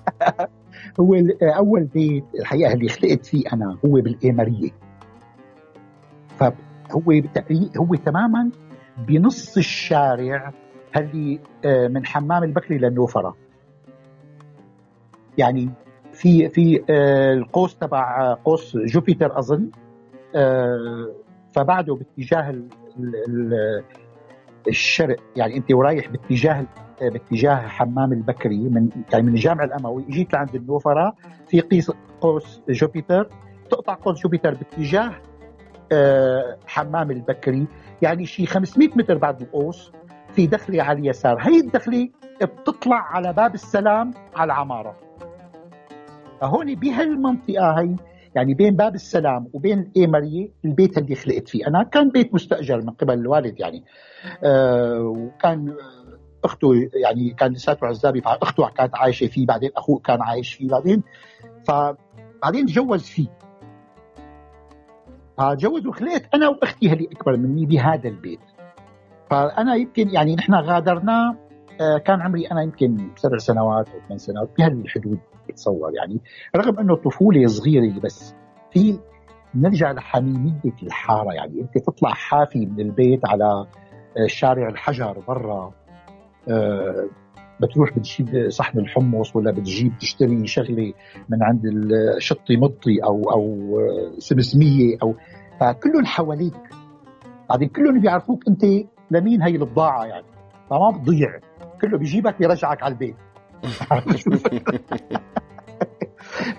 هو 1.00 1.16
أول 1.42 1.84
بيت 1.84 2.24
الحقيقة 2.40 2.74
اللي 2.74 2.90
خلقت 2.90 3.26
فيه 3.26 3.44
أنا 3.54 3.78
هو 3.86 3.92
بالايماريه 3.92 4.70
فهو 6.40 7.22
هو 7.78 7.96
تماما 7.96 8.50
بنص 8.98 9.58
الشارع 9.58 10.54
اللي 10.98 11.40
آه، 11.66 11.88
من 11.88 12.06
حمام 12.06 12.44
البكري 12.44 12.78
للنوفرة. 12.78 13.36
يعني 15.38 15.70
في 16.14 16.50
في 16.50 16.84
آه، 16.90 17.34
القوس 17.34 17.78
تبع 17.78 18.22
آه، 18.22 18.40
قوس 18.46 18.78
جوبيتر 18.78 19.40
أظن 19.40 19.70
فبعده 21.56 21.96
باتجاه 21.96 22.56
الشرق 24.68 25.18
يعني 25.36 25.58
أنت 25.58 25.72
ورايح 25.72 26.08
باتجاه 26.08 26.66
باتجاه 27.02 27.56
حمام 27.56 28.14
البكري 28.14 28.58
من 28.58 28.90
يعني 29.14 29.24
من 29.24 29.34
الجامع 29.34 29.64
الأموي 29.64 30.06
جيت 30.10 30.34
لعند 30.34 30.56
النوفره 30.56 31.16
في 31.48 31.60
قيس 31.60 31.92
قوس 32.22 32.62
جوبيتر 32.70 33.30
تقطع 33.70 33.94
قوس 33.94 34.22
جوبيتر 34.22 34.54
باتجاه 34.54 35.12
آه، 35.92 36.58
حمام 36.68 37.12
البكري 37.12 37.68
يعني 38.02 38.26
شي 38.26 38.46
500 38.46 38.90
متر 38.96 39.18
بعد 39.18 39.42
القوس 39.42 39.92
في 40.36 40.48
دخله 40.48 40.84
على 40.84 41.00
اليسار. 41.00 41.38
هي 41.42 41.60
الدخله 41.60 42.10
بتطلع 42.42 42.96
على 42.96 43.34
باب 43.34 43.54
السلام 43.54 44.12
على 44.36 44.54
العمارة. 44.54 44.96
فهون 46.42 46.76
بهالمنطقة 46.76 47.80
هي 47.80 47.96
يعني 48.36 48.54
بين 48.54 48.76
باب 48.76 48.96
السلام 48.96 49.48
وبين 49.54 49.80
الايمريه 49.80 50.50
البيت 50.66 50.98
اللي 50.98 51.16
خلقت 51.16 51.50
فيه. 51.50 51.68
أنا 51.68 51.84
كان 51.84 52.10
بيت 52.10 52.34
مستأجر 52.34 52.82
من 52.82 52.90
قبل 52.90 53.14
الوالد 53.14 53.60
يعني. 53.60 53.84
آه 54.44 55.02
وكان 55.02 55.70
آه، 55.70 56.20
أخته 56.46 56.74
يعني 56.94 57.30
كان 57.30 57.54
لساته 57.54 57.88
عزابي 57.88 58.22
فاخته 58.22 58.70
كانت 58.70 58.96
عايشة 58.96 59.28
فيه 59.28 59.46
بعدين 59.46 59.70
أخوه 59.78 60.00
كان 60.00 60.22
عايش 60.22 60.54
فيه 60.54 60.68
بعدين 60.68 61.04
فبعدين 61.68 62.66
تجوز 62.66 63.04
فيه. 63.04 63.28
فتجوز 65.38 65.88
وخلقت 65.88 66.26
أنا 66.34 66.50
وأختي 66.50 66.94
اللي 66.94 67.08
أكبر 67.12 67.38
مني 67.38 67.66
بهذا 67.66 68.10
البيت. 68.10 68.40
فأنا 69.30 69.76
يمكن 69.76 70.10
يعني 70.10 70.36
نحن 70.36 70.54
غادرناه 70.54 71.36
كان 71.78 72.22
عمري 72.22 72.46
أنا 72.46 72.62
يمكن 72.62 73.10
سبع 73.16 73.38
سنوات 73.38 73.90
أو 73.90 74.00
ثمان 74.08 74.18
سنوات 74.18 74.50
بهالحدود 74.58 75.20
بتصور 75.50 75.96
يعني 75.96 76.22
رغم 76.56 76.80
أنه 76.80 76.96
طفولة 76.96 77.48
صغيرة 77.48 78.00
بس 78.00 78.36
في 78.72 79.00
نرجع 79.56 79.92
لحميمية 79.92 80.76
الحارة 80.84 81.34
يعني 81.34 81.62
أنت 81.62 81.78
تطلع 81.78 82.10
حافي 82.10 82.66
من 82.66 82.80
البيت 82.80 83.26
على 83.26 83.68
آه، 84.18 84.28
شارع 84.28 84.70
الحجر 84.70 85.24
برا 85.28 85.74
آه، 86.50 87.10
بتروح 87.62 87.98
بتجيب 87.98 88.50
صحن 88.50 88.80
الحمص 88.80 89.36
ولا 89.36 89.52
بتجيب 89.52 89.98
تشتري 90.00 90.48
شغلة 90.48 90.94
من 91.30 91.44
عند 91.44 91.62
الشطي 91.66 92.58
مطي 92.58 93.04
أو 93.04 93.32
أو 93.32 93.80
آه، 93.80 94.20
سمسمية 94.20 94.98
أو 95.04 95.16
فكلهم 95.60 96.06
حواليك. 96.06 96.54
بعدين 97.50 97.70
كلهم 97.70 98.00
بيعرفوك 98.00 98.48
أنت 98.48 98.64
لمين 99.12 99.42
هي 99.42 99.56
البضاعة 99.56 100.06
يعني 100.06 100.26
فما 100.70 100.90
بتضيع. 100.90 101.40
كله 101.82 101.98
بيجيبك 101.98 102.38
بيرجعك 102.40 102.84
على 102.84 102.94
البيت. 102.94 103.16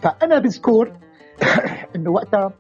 فأنا 0.03 0.39
بذكر 0.39 0.93
إنه 1.97 2.11
وقتها 2.11 2.53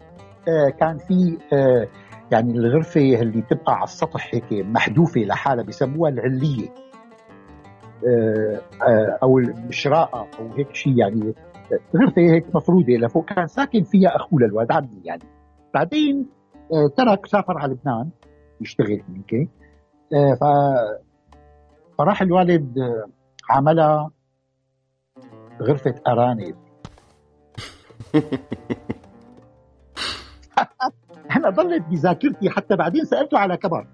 آه، 0.48 0.68
كان 0.80 0.98
في 0.98 1.38
آه، 1.52 1.88
يعني 2.30 2.52
الغرفة 2.52 3.00
اللي 3.00 3.42
تبقى 3.42 3.74
على 3.74 3.84
السطح 3.84 4.34
هيك 4.34 4.52
محذوفة 4.52 5.20
لحالها 5.20 5.64
بسموها 5.64 6.10
العلية. 6.10 6.68
آه، 8.06 8.60
أو 9.22 9.38
الشراءه 9.38 10.28
أو 10.38 10.48
هيك 10.56 10.74
شيء 10.74 10.98
يعني 10.98 11.34
غرفة 11.96 12.22
هيك 12.22 12.54
مفروده 12.54 12.94
لفوق. 12.96 13.24
كان 13.24 13.46
ساكن 13.46 13.82
فيها 13.82 14.16
أخوه 14.16 14.40
للوالد 14.40 14.72
عمي 14.72 15.00
يعني. 15.04 15.22
بعدين 15.74 16.26
ترك 16.96 17.26
سافر 17.26 17.58
على 17.58 17.72
لبنان 17.72 18.10
يشتغل 18.60 19.02
هنيك 19.08 19.48
آه، 20.14 20.34
ف 20.34 20.44
فراح 21.98 22.22
الوالد 22.22 22.78
آه، 22.78 23.08
عملها 23.50 24.10
غرفة 25.62 25.94
أرانب. 26.06 26.56
أنا 31.36 31.50
ضلت 31.50 31.82
بذاكرتي 31.82 32.50
حتى 32.50 32.76
بعدين 32.76 33.04
سألته 33.04 33.38
على 33.38 33.56
كبر. 33.56 33.86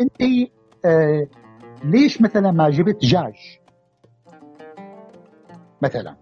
أنت 0.00 0.22
آه 0.84 1.28
ليش 1.84 2.22
مثلا 2.22 2.50
ما 2.50 2.70
جبت 2.70 2.96
دجاج 3.02 3.34
مثلا. 5.82 6.16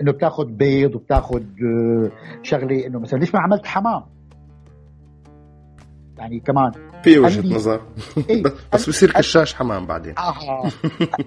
إنه 0.00 0.12
بتاخذ 0.12 0.46
بيض 0.46 0.94
وبتاخذ 0.94 1.42
آه 1.42 2.10
شغلة 2.42 2.86
إنه 2.86 2.98
مثلا 2.98 3.18
ليش 3.18 3.34
ما 3.34 3.40
عملت 3.40 3.66
حمام؟ 3.66 4.13
يعني 6.18 6.40
كمان. 6.40 6.70
في 7.02 7.18
وجهة 7.18 7.40
لي- 7.40 7.54
نظر. 7.54 7.80
إيه 8.30 8.42
بس 8.72 8.88
بصير 8.88 9.12
كشاش 9.12 9.54
حمام 9.54 9.86
بعدين. 9.86 10.14
آه. 10.18 10.68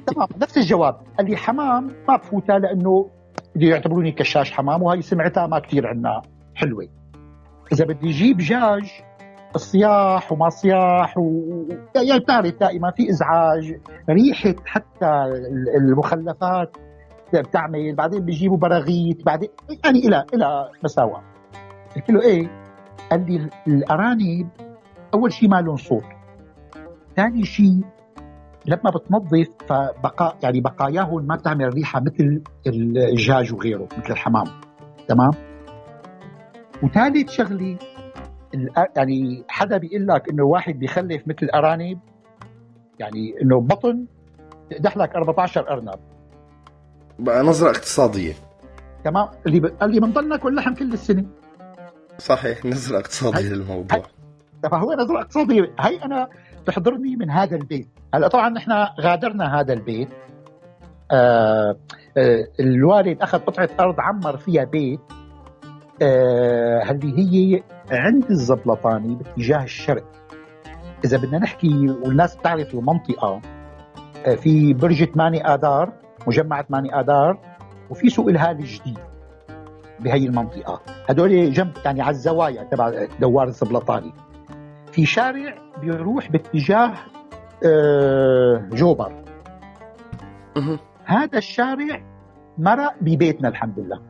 تمام 0.07 0.27
نفس 0.41 0.57
الجواب. 0.57 0.95
قال 1.17 1.29
لي 1.29 1.37
حمام 1.37 1.91
ما 2.07 2.15
بفوتها 2.17 2.59
لأنه 2.59 3.09
بده 3.55 3.67
يعتبروني 3.67 4.11
كشاش 4.11 4.51
حمام 4.51 4.83
وهي 4.83 5.01
سمعتها 5.01 5.47
ما 5.47 5.59
كثير 5.59 5.87
عنا. 5.87 6.21
حلوة. 6.55 6.87
إذا 7.73 7.85
بدي 7.85 8.09
أجيب 8.09 8.37
دجاج 8.37 8.91
صياح 9.55 10.31
وما 10.31 10.49
صياح 10.49 11.17
و... 11.17 11.41
يعني 11.95 12.19
بتعرف 12.19 12.55
دائما 12.59 12.91
في 12.91 13.09
إزعاج. 13.09 13.79
ريحة 14.09 14.55
حتى 14.65 15.05
ال- 15.05 15.75
المخلفات 15.77 16.77
بتعمل 17.33 17.95
بعدين 17.95 18.25
بيجيبوا 18.25 18.57
براغيث 18.57 19.21
بعدين 19.25 19.49
يعني 19.85 19.99
إلى 19.99 20.25
إلى 20.33 20.69
مساوئ. 20.83 21.19
قلت 21.95 22.09
له 22.09 22.21
إيه؟ 22.21 22.49
قال 23.11 23.25
لي 23.31 23.49
الأرانب 23.67 24.47
أول 25.13 25.33
شيء 25.33 25.49
ما 25.49 25.61
لهم 25.61 25.75
صوت. 25.75 26.03
ثاني 27.15 27.45
شيء 27.45 27.81
لما 28.65 28.89
بتنظف 28.95 29.47
فبقى 29.67 30.37
يعني 30.43 30.61
بقاياهم 30.61 31.27
ما 31.27 31.35
بتعمل 31.35 31.73
ريحة 31.73 31.99
مثل 32.01 32.41
الدجاج 32.67 33.53
وغيره 33.53 33.87
مثل 33.97 34.11
الحمام. 34.11 34.45
تمام؟ 35.07 35.31
وثالث 36.83 37.29
شغلة 37.31 37.77
يعني 38.97 39.43
حدا 39.47 39.77
بيقول 39.77 40.07
لك 40.07 40.29
إنه 40.29 40.43
واحد 40.43 40.73
بيخلف 40.79 41.21
مثل 41.27 41.37
الارانب 41.43 41.99
يعني 42.99 43.33
إنه 43.41 43.61
بطن 43.61 44.05
تقدح 44.69 44.97
لك 44.97 45.15
14 45.15 45.69
أرنب. 45.69 45.99
بقى 47.19 47.43
نظرة 47.43 47.69
اقتصادية. 47.69 48.33
تمام؟ 49.03 49.27
اللي 49.47 49.59
ب... 49.59 49.65
قال 49.65 49.91
لي 49.91 49.99
بنضل 49.99 50.27
ناكل 50.29 50.55
لحم 50.55 50.73
كل 50.73 50.93
السنة. 50.93 51.25
صحيح 52.17 52.65
نظرة 52.65 52.97
اقتصادية 52.99 53.49
للموضوع. 53.49 54.03
فهو 54.63 54.93
نظرة 54.93 55.21
اقتصادية 55.21 55.73
هي 55.79 56.03
أنا 56.03 56.27
تحضرني 56.65 57.15
من 57.15 57.29
هذا 57.29 57.55
البيت. 57.55 57.87
هلأ 58.13 58.27
طبعا 58.27 58.49
نحن 58.49 58.71
غادرنا 59.01 59.59
هذا 59.59 59.73
البيت. 59.73 60.09
آه 61.11 61.75
آه 62.17 62.47
الوالد 62.59 63.21
أخذ 63.21 63.37
قطعة 63.39 63.69
أرض 63.79 63.95
عمر 63.99 64.37
فيها 64.37 64.63
بيت. 64.63 64.99
آه 66.01 66.91
اللي 66.91 67.19
هي 67.19 67.63
عند 67.91 68.25
الزبلطاني 68.29 69.15
باتجاه 69.15 69.63
الشرق. 69.63 70.03
إذا 71.05 71.17
بدنا 71.17 71.37
نحكي 71.37 71.89
والناس 72.03 72.35
بتعرف 72.35 72.73
المنطقة 72.73 73.41
آه 74.25 74.35
في 74.35 74.73
برج 74.73 75.03
8 75.03 75.53
آذار 75.53 75.93
مجمع 76.27 76.61
8 76.61 76.99
آذار 76.99 77.39
وفي 77.89 78.09
سوق 78.09 78.27
الهال 78.27 78.59
الجديد 78.59 78.97
بهي 79.99 80.25
المنطقة. 80.25 80.81
هدول 81.09 81.51
جنب 81.53 81.71
يعني 81.85 82.01
على 82.01 82.11
الزوايا 82.11 82.63
تبع 82.63 83.05
دوار 83.19 83.47
الزبلطاني. 83.47 84.13
في 84.97 85.05
شارع 85.05 85.57
بيروح 85.81 86.31
باتجاه 86.31 86.93
آه، 87.65 88.69
جوبر. 88.71 89.23
هذا 91.05 91.37
الشارع 91.37 92.03
مرق 92.57 92.93
ببيتنا 93.01 93.49
الحمد 93.49 93.79
لله. 93.79 94.01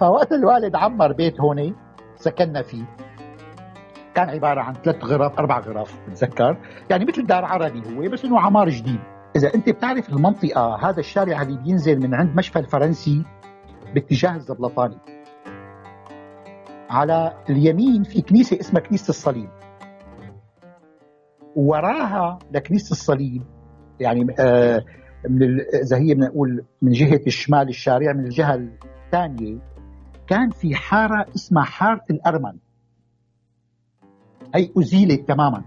فوقت 0.00 0.32
الوالد 0.32 0.76
عمر 0.76 1.12
بيت 1.12 1.40
هون 1.40 1.76
سكننا 2.16 2.62
فيه. 2.62 2.84
كان 4.14 4.30
عبارة 4.30 4.60
عن 4.60 4.74
ثلاث 4.74 5.04
غرف 5.04 5.38
أربع 5.38 5.58
غرف 5.58 5.98
بتذكر. 6.08 6.56
يعني 6.90 7.04
مثل 7.04 7.26
دار 7.26 7.44
عربي 7.44 7.82
هو 7.96 8.10
بس 8.10 8.24
إنه 8.24 8.40
عمار 8.40 8.68
جديد. 8.68 9.00
إذا 9.36 9.54
أنت 9.54 9.68
بتعرف 9.68 10.08
المنطقة 10.08 10.90
هذا 10.90 11.00
الشارع 11.00 11.42
اللي 11.42 11.58
بينزل 11.58 12.00
من 12.00 12.14
عند 12.14 12.36
مشفى 12.36 12.58
الفرنسي 12.58 13.24
باتجاه 13.94 14.36
الزبلطاني. 14.36 15.21
على 16.92 17.32
اليمين 17.50 18.02
في 18.02 18.22
كنيسة 18.22 18.60
اسمها 18.60 18.82
كنيسة 18.82 19.10
الصليب. 19.10 19.48
وراها 21.56 22.38
لكنيسة 22.52 22.92
الصليب 22.92 23.42
يعني 24.00 24.26
آه 24.38 24.84
من 25.28 25.60
إذا 25.60 25.96
هي 25.96 26.14
بنقول 26.14 26.64
من 26.82 26.92
جهة 26.92 27.20
الشمال 27.26 27.68
الشارع 27.68 28.12
من 28.12 28.24
الجهة 28.24 28.54
الثانية 28.54 29.58
كان 30.26 30.50
في 30.50 30.74
حارة 30.74 31.26
اسمها 31.34 31.64
حارة 31.64 32.04
الأرمن. 32.10 32.58
هي 34.54 34.70
أزيلت 34.78 35.28
تماما. 35.28 35.64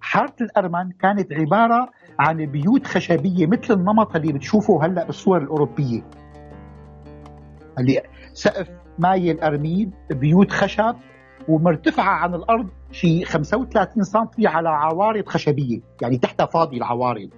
حارة 0.00 0.36
الأرمن 0.40 0.92
كانت 0.92 1.32
عبارة 1.32 1.90
عن 2.18 2.46
بيوت 2.46 2.86
خشبية 2.86 3.46
مثل 3.46 3.74
النمط 3.74 4.16
اللي 4.16 4.32
بتشوفه 4.32 4.86
هلأ 4.86 5.04
بالصور 5.04 5.38
الأوروبية. 5.42 6.02
اللي 7.78 8.02
سقف 8.34 8.68
مايل 8.98 9.40
أرميد 9.40 9.90
بيوت 10.10 10.52
خشب 10.52 10.96
ومرتفعة 11.48 12.14
عن 12.14 12.34
الأرض 12.34 12.68
شي 12.92 13.24
35 13.24 14.02
سم 14.02 14.26
على 14.44 14.68
عوارض 14.68 15.26
خشبية 15.26 15.80
يعني 16.02 16.18
تحتها 16.18 16.46
فاضي 16.46 16.76
العوارض. 16.76 17.30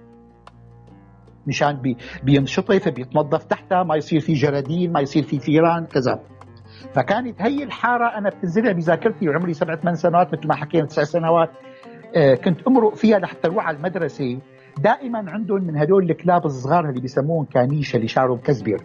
مشان 1.47 1.73
بي 1.73 1.97
بينشطف 2.23 2.89
بيتنظف 2.89 3.43
تحتها 3.43 3.83
ما 3.83 3.95
يصير 3.95 4.19
في 4.19 4.33
جرادين 4.33 4.91
ما 4.91 4.99
يصير 4.99 5.23
في 5.23 5.39
فيران 5.39 5.85
كذا. 5.85 6.19
فكانت 6.93 7.41
هي 7.41 7.63
الحارة 7.63 8.17
أنا 8.17 8.29
بتنزلها 8.29 8.71
بذاكرتي 8.71 9.29
وعمري 9.29 9.53
سبع 9.53 9.75
ثمان 9.75 9.95
سنوات 9.95 10.33
مثل 10.33 10.47
ما 10.47 10.55
حكينا 10.55 10.85
تسع 10.85 11.03
سنوات 11.03 11.49
آه، 12.15 12.35
كنت 12.35 12.67
أمرق 12.67 12.95
فيها 12.95 13.19
لحتى 13.19 13.47
أروح 13.47 13.67
على 13.67 13.77
المدرسة. 13.77 14.39
دائما 14.77 15.31
عندهم 15.31 15.63
من 15.63 15.77
هدول 15.77 16.11
الكلاب 16.11 16.45
الصغار 16.45 16.89
اللي 16.89 17.01
بيسموهم 17.01 17.45
كانيشة 17.45 17.97
اللي 17.97 18.07
شعرهم 18.07 18.37
كزبير 18.37 18.81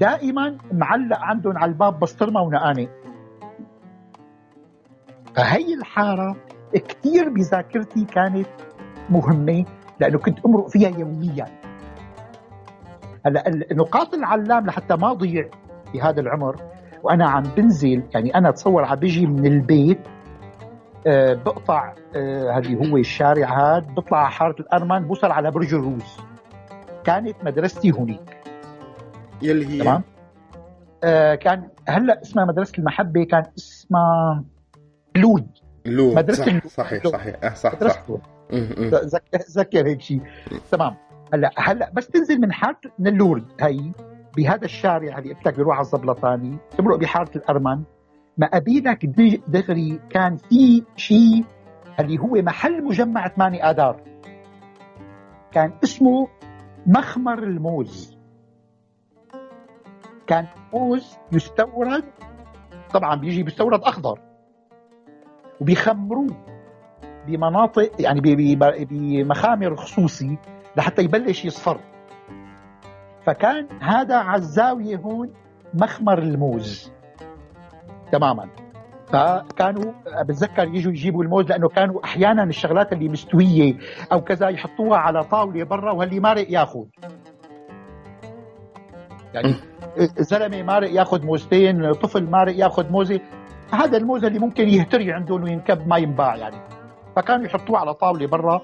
دائما 0.00 0.58
معلق 0.72 1.18
عندهم 1.18 1.58
على 1.58 1.72
الباب 1.72 2.00
بسطرمة 2.00 2.40
ونقانة. 2.40 2.88
فهي 5.36 5.74
الحارة 5.74 6.36
كثير 6.74 7.28
بذاكرتي 7.28 8.04
كانت 8.04 8.48
مهمة 9.10 9.64
لأنه 10.00 10.18
كنت 10.18 10.46
أمرق 10.46 10.68
فيها 10.68 10.98
يوميا. 10.98 11.44
هلا 13.26 13.48
النقاط 13.48 14.14
العلام 14.14 14.66
لحتى 14.66 14.96
ما 14.96 15.10
اضيع 15.10 15.48
في 15.92 16.00
هذا 16.00 16.20
العمر 16.20 16.56
وأنا 17.02 17.28
عم 17.30 17.42
بنزل 17.42 18.02
يعني 18.14 18.34
أنا 18.34 18.48
أتصور 18.48 18.84
عم 18.84 18.96
بيجي 18.96 19.26
من 19.26 19.46
البيت 19.46 20.00
آه 21.06 21.34
بقطع 21.34 21.94
آه 22.16 22.58
اللي 22.58 22.90
هو 22.90 22.96
الشارع 22.96 23.76
هذا 23.76 23.86
بطلع 23.96 24.18
على 24.18 24.30
حارة 24.30 24.56
الأرمن 24.60 25.06
بوصل 25.06 25.30
على 25.30 25.50
برج 25.50 25.74
الروس. 25.74 26.20
كانت 27.04 27.36
مدرستي 27.44 27.90
هناك 27.90 28.31
يلي 29.42 29.66
هي. 29.66 29.78
تمام؟ 29.78 30.02
آه 31.04 31.34
كان 31.34 31.68
هلا 31.88 32.22
اسمها 32.22 32.44
مدرسة 32.44 32.72
المحبة 32.78 33.24
كان 33.24 33.42
اسمها 33.58 34.44
لود. 35.16 35.46
لو 35.86 36.14
مدرسة 36.14 36.44
صح. 36.60 36.66
صحيح. 36.66 37.06
صحيح. 37.06 37.36
آه 37.44 37.54
صح 37.54 37.70
صح. 37.70 37.76
مدرسه 37.76 38.00
لود. 38.08 38.20
ذكر 39.56 39.86
هيك 39.86 40.00
شيء 40.00 40.20
تمام. 40.70 40.94
هلا 41.34 41.50
هلا 41.56 41.90
بس 41.92 42.06
تنزل 42.08 42.40
من 42.40 42.52
حارة 42.52 42.80
نلورد 42.98 43.44
هي 43.60 43.92
بهذا 44.36 44.64
الشارع 44.64 45.18
اللي 45.18 45.32
قلت 45.34 45.46
لك 45.46 45.54
بيروح 45.56 45.76
على 45.76 45.84
الزبلطاني 45.84 46.58
تمرق 46.78 46.96
بحارة 46.98 47.30
الأرمن. 47.36 47.82
ما 48.38 48.46
قبيلك 48.54 49.06
دغ- 49.06 49.40
دغري 49.48 50.00
كان 50.10 50.36
في 50.36 50.84
شيء 50.96 51.44
اللي 52.00 52.18
هو 52.18 52.42
محل 52.42 52.84
مجمع 52.84 53.28
8 53.28 53.70
آذار. 53.70 54.00
كان 55.52 55.72
اسمه 55.84 56.28
مخمر 56.86 57.38
الموز. 57.42 58.18
كان 60.32 60.46
موز 60.72 61.16
يستورد 61.32 62.04
طبعا 62.92 63.14
بيجي 63.14 63.42
بيستورد 63.42 63.82
أخضر. 63.82 64.18
وبيخمروه 65.60 66.36
بمناطق 67.26 67.90
يعني 67.98 68.20
بمخامر 68.90 69.76
خصوصي 69.76 70.38
لحتى 70.76 71.02
يبلش 71.02 71.44
يصفر. 71.44 71.80
فكان 73.26 73.68
هذا 73.80 74.16
على 74.16 74.38
الزاوية 74.38 74.96
هون 74.96 75.32
مخمر 75.74 76.18
الموز. 76.18 76.92
تماما. 78.12 78.48
فكانوا 79.06 79.92
بتذكر 80.22 80.64
يجوا 80.68 80.92
يجيبوا 80.92 81.24
الموز 81.24 81.46
لأنه 81.48 81.68
كانوا 81.68 82.04
أحيانا 82.04 82.42
الشغلات 82.44 82.92
اللي 82.92 83.08
مستوية 83.08 83.74
أو 84.12 84.20
كذا 84.20 84.48
يحطوها 84.48 84.98
على 84.98 85.24
طاولة 85.24 85.64
برا 85.64 85.92
واللي 85.92 86.20
مارق 86.20 86.46
ياخذ. 86.50 86.84
يعني 89.34 89.54
زلمة 90.18 90.62
مارق 90.62 90.90
ياخذ 90.90 91.26
موزتين 91.26 91.92
طفل 91.92 92.30
مارق 92.30 92.56
ياخذ 92.56 92.90
موزة. 92.90 93.20
هذا 93.72 93.96
الموز 93.96 94.24
اللي 94.24 94.38
ممكن 94.38 94.68
يهتري 94.68 95.12
عندهم 95.12 95.42
وينكب 95.42 95.88
ما 95.88 95.96
ينباع 95.96 96.36
يعني. 96.36 96.56
فكانوا 97.16 97.46
يحطوه 97.46 97.78
على 97.78 97.94
طاولة 97.94 98.26
برا 98.26 98.62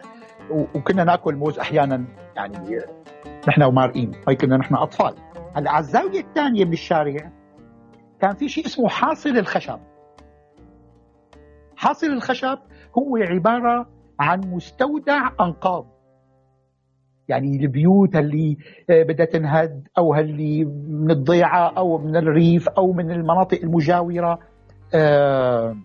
وكنا 0.51 1.05
ناكل 1.05 1.35
موز 1.35 1.59
أحيانا 1.59 2.05
يعني 2.37 2.81
نحن 3.49 3.63
ومارقين. 3.63 4.13
هي 4.29 4.37
كنا 4.37 4.57
نحن 4.57 4.75
أطفال. 4.75 5.15
هلأ 5.57 5.71
على 5.71 5.81
الزاوية 5.81 6.21
الثانية 6.21 6.65
من 6.65 6.73
الشارع 6.73 7.33
كان 8.21 8.35
في 8.35 8.49
شيء 8.49 8.67
اسمه 8.67 8.89
حاصل 8.89 9.31
الخشب. 9.31 9.79
حاصل 11.77 12.07
الخشب 12.07 12.59
هو 12.99 13.17
عبارة 13.17 13.87
عن 14.21 14.41
مستودع 14.41 15.29
أنقاض. 15.41 15.87
يعني 17.29 17.57
البيوت 17.57 18.17
اللي 18.17 18.57
آه، 18.91 19.03
بدها 19.03 19.27
تنهد 19.27 19.89
أو 19.99 20.15
اللي 20.15 20.65
من 20.89 21.11
الضيعة 21.11 21.73
أو 21.77 21.99
من 21.99 22.17
الريف 22.17 22.69
أو 22.69 22.93
من 22.93 23.11
المناطق 23.11 23.61
المجاورة. 23.63 24.39
آه، 24.95 25.77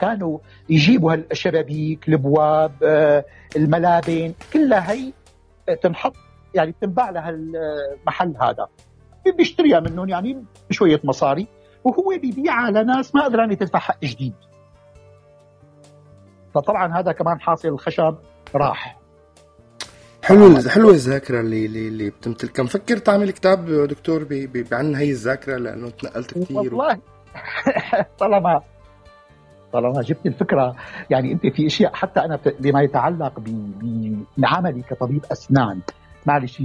كانوا 0.00 0.38
يجيبوا 0.68 1.12
هالشبابيك 1.12 2.08
الابواب 2.08 2.72
آه، 2.82 3.24
الملابن 3.56 4.32
كلها 4.52 4.92
هي 4.92 5.12
تنحط 5.82 6.14
يعني 6.54 6.70
بتنباع 6.70 7.10
لها 7.10 7.30
المحل 7.30 8.34
هذا 8.40 8.68
بيشتريها 9.36 9.80
منهم 9.80 10.08
يعني 10.08 10.44
بشوية 10.70 11.00
مصاري 11.04 11.46
وهو 11.84 12.18
بيبيعها 12.22 12.70
لناس 12.70 13.14
ما 13.14 13.24
قدران 13.24 13.58
تدفع 13.58 13.78
حق 13.78 14.04
جديد. 14.04 14.34
فطبعا 16.54 16.98
هذا 16.98 17.12
كمان 17.12 17.40
حاصل 17.40 17.68
الخشب 17.68 18.16
راح. 18.54 18.97
حلو 20.28 20.60
حلوة 20.68 20.90
الذاكرة 20.90 21.40
اللي 21.40 21.66
اللي, 21.66 21.88
اللي 21.88 22.10
بتمتلكها 22.10 22.62
مفكر 22.62 22.96
تعمل 22.96 23.30
كتاب 23.30 23.66
دكتور 23.70 24.26
عن 24.72 24.94
هي 24.94 25.10
الذاكرة؟ 25.10 25.56
لأنه 25.56 25.90
تنقلت 25.90 26.38
كثير 26.38 26.74
والله. 26.74 26.98
طالما 28.20 28.60
طالما 29.72 30.02
جبت 30.02 30.26
الفكرة. 30.26 30.76
يعني 31.10 31.32
أنت 31.32 31.46
في 31.46 31.66
أشياء 31.66 31.94
حتى 31.94 32.20
أنا 32.20 32.38
بما 32.60 32.82
يتعلق 32.82 33.40
بعملي 34.38 34.82
كطبيب 34.82 35.24
أسنان. 35.32 35.80
معلش 36.26 36.62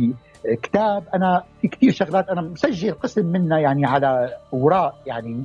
كتاب 0.64 1.04
أنا 1.14 1.44
في 1.62 1.68
كثير 1.68 1.92
شغلات 1.92 2.30
أنا 2.30 2.42
مسجل 2.42 2.92
قسم 2.92 3.26
منها 3.26 3.60
يعني 3.60 3.86
على 3.86 4.30
اوراق 4.54 4.96
يعني 5.06 5.44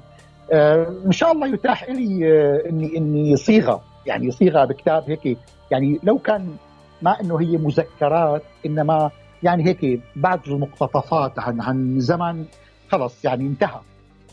آه، 0.53 0.95
إن 1.07 1.13
شاء 1.13 1.33
الله 1.33 1.47
يتاح 1.47 1.91
لي 1.91 2.33
آه، 2.33 2.69
اني 2.69 2.97
إني 2.97 3.37
صيغة. 3.37 3.83
يعني 4.07 4.31
صيغة 4.31 4.65
بكتاب 4.65 5.05
هيك. 5.11 5.39
يعني 5.71 6.01
لو 6.03 6.19
كان 6.19 6.57
ما 7.03 7.21
إنه 7.21 7.41
هي 7.41 7.57
مذكرات 7.57 8.43
إنما 8.67 9.11
يعني 9.43 9.67
هيك 9.67 10.01
بعض 10.17 10.41
المقتطفات 10.49 11.39
عن 11.39 11.61
عن 11.61 12.01
زمن 12.01 12.45
خلص 12.89 13.25
يعني 13.25 13.47
انتهى. 13.47 13.81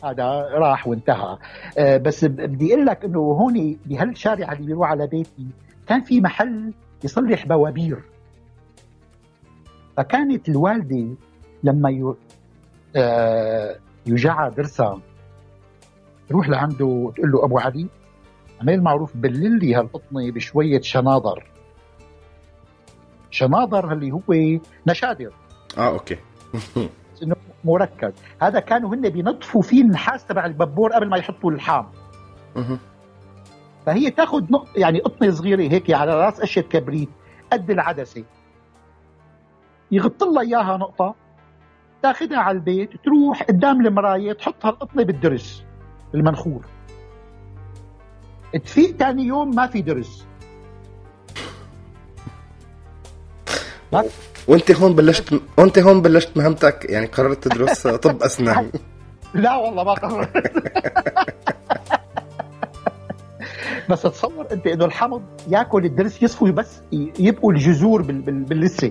هذا 0.04 0.48
راح 0.54 0.88
وانتهى. 0.88 1.38
آه، 1.78 1.98
بس 1.98 2.26
بدي 2.26 2.74
أقول 2.74 2.86
لك 2.86 3.06
إنه 3.06 3.20
هون 3.20 3.78
بهالشارع 3.86 4.52
اللي 4.52 4.66
بيروح 4.66 4.90
على 4.90 5.08
بيتي 5.08 5.48
كان 5.88 6.02
في 6.02 6.22
محل 6.22 6.74
يصلح 7.04 7.46
بوابير. 7.46 8.04
فكانت 9.98 10.50
الوالدة 10.50 11.16
لما 11.64 12.16
يجعى 14.08 14.52
درسها 14.52 15.00
تروح 16.30 16.50
لعنده 16.50 17.12
تقول 17.16 17.32
له 17.32 17.46
أبو 17.46 17.60
علي 17.60 17.88
عمل 18.62 18.82
معروف 18.82 19.18
بلل 19.18 19.60
لي 19.60 19.76
هالقطنة 19.76 20.32
بشوية 20.32 20.82
شناضر 20.82 21.44
شناضر 23.36 23.94
اللي 23.94 24.12
هو 24.12 24.60
نشادر 24.88 25.34
آه 25.78 25.88
أوكي. 25.88 26.18
إنه 27.24 27.36
مركز. 27.64 28.14
هذا 28.42 28.60
كانوا 28.60 28.96
هن 28.96 29.10
بينظفوا 29.10 29.62
فيه 29.62 29.82
النحاس 29.82 30.26
تبع 30.26 30.46
الببور 30.46 30.94
قبل 30.94 31.10
ما 31.10 31.18
يحطوا 31.18 31.52
اللحام. 31.52 31.86
فهي 33.86 34.12
تاخذ 34.12 34.44
نق... 34.52 34.68
يعني 34.76 35.00
قطنة 35.00 35.32
صغيرة 35.32 35.62
هيك 35.62 35.92
على 35.92 36.26
راس 36.26 36.42
اشياء 36.42 36.66
كبريت 36.66 37.10
قد 37.52 37.72
العدسة. 37.72 38.24
يغط 39.92 40.24
لها 40.24 40.42
إياها 40.42 40.78
نقطة. 40.78 41.16
تاخذها 42.04 42.38
على 42.38 42.56
البيت 42.58 42.90
تروح 43.06 43.44
قدام 43.44 43.86
المراية 43.86 44.34
تحط 44.34 44.66
هالقطنة 44.66 45.04
بالدرس 45.04 45.64
المنخور. 46.14 46.66
تفيق 48.64 48.96
ثاني 48.96 49.24
يوم 49.24 49.56
ما 49.56 49.68
في 49.68 49.82
درس. 49.82 50.25
وانت 54.48 54.72
هون 54.72 54.96
بلشت 54.96 55.42
وانت 55.58 55.80
هون 55.80 56.02
بلشت 56.02 56.38
مهمتك 56.38 56.86
يعني 56.90 57.06
قررت 57.06 57.48
تدرس 57.48 57.88
طب 57.88 58.24
أسنان. 58.24 58.72
لا 59.34 59.56
والله 59.56 59.84
ما 59.84 59.94
قررت. 59.94 60.30
بس 63.90 64.02
تصور 64.02 64.48
أنت 64.52 64.68
إنه 64.68 64.86
الحمض 64.86 65.22
ياكل 65.48 65.86
الدرس 65.86 66.24
يصفوا 66.24 66.50
بس 66.50 66.82
يبقوا 67.20 67.52
الجذور 67.54 68.02
باللسه 68.02 68.90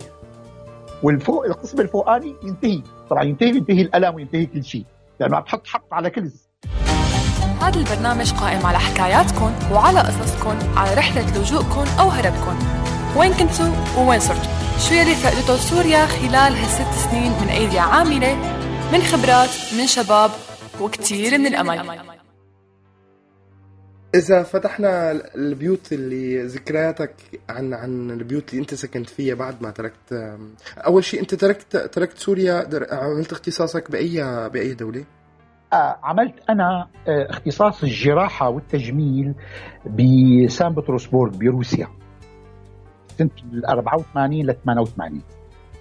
والفوق 1.03 1.45
القسم 1.45 1.81
الفوقاني 1.81 2.35
ينتهي. 2.43 2.83
طبعا 3.11 3.25
ينتهي 3.25 3.49
ينتهي 3.49 3.83
الألم 3.83 4.15
وينتهي 4.15 4.47
كل 4.47 4.65
شيء. 4.65 4.85
لأنه 5.21 5.37
عم 5.37 5.43
تحط 5.43 5.67
حق 5.67 5.95
على 5.95 6.11
كلز 6.11 6.49
هذا 7.61 7.79
البرنامج 7.81 8.33
قائم 8.33 8.67
على 8.67 8.79
حكاياتكم 8.79 9.53
وعلى 9.73 10.01
قصصكم 10.01 10.59
على 10.77 10.95
رحلة 10.95 11.39
لجوءكم 11.39 11.85
أو 12.01 12.09
هربكم 12.09 12.59
وين 13.17 13.33
كنتوا 13.33 13.67
ووين 13.99 14.21
صرتوا 14.21 14.64
شو 14.79 14.95
يلي 14.95 15.15
فقدته 15.15 15.57
سوريا 15.57 16.07
خلال 16.07 16.53
هالست 16.53 17.11
سنين 17.11 17.33
من 17.33 17.49
أيدي 17.49 17.79
عاملة؟ 17.79 18.35
من 18.93 19.01
خبرات 19.01 19.51
من 19.79 19.87
شباب 19.87 20.31
وكتير 20.81 21.39
من 21.39 21.47
الأمل. 21.47 22.01
إذا 24.15 24.43
فتحنا 24.43 25.11
البيوت 25.35 25.93
اللي 25.93 26.43
ذكرياتك 26.43 27.15
عن 27.49 27.75
عن 27.75 28.11
البيوت 28.11 28.51
اللي 28.51 28.61
أنت 28.61 28.75
سكنت 28.75 29.09
فيها 29.09 29.35
بعد 29.35 29.63
ما 29.63 29.71
تركت 29.71 30.37
أول 30.77 31.05
شيء 31.05 31.21
أنت 31.21 31.35
تركت 31.35 31.77
تركت 31.77 32.19
سوريا 32.19 32.69
عملت 32.93 33.33
اختصاصك 33.33 33.91
بأي 33.91 34.49
بأي 34.49 34.75
دولة؟ 34.75 35.05
آه، 35.73 35.99
عملت 36.03 36.35
أنا 36.51 36.89
آه، 37.09 37.31
اختصاص 37.31 37.83
الجراحة 37.83 38.49
والتجميل 38.49 39.35
بسان 39.87 40.75
بطرسبورغ 40.75 41.37
بروسيا. 41.37 41.89
سنة 43.19 43.31
84 43.69 44.47
ل 44.47 44.55
88 44.65 45.23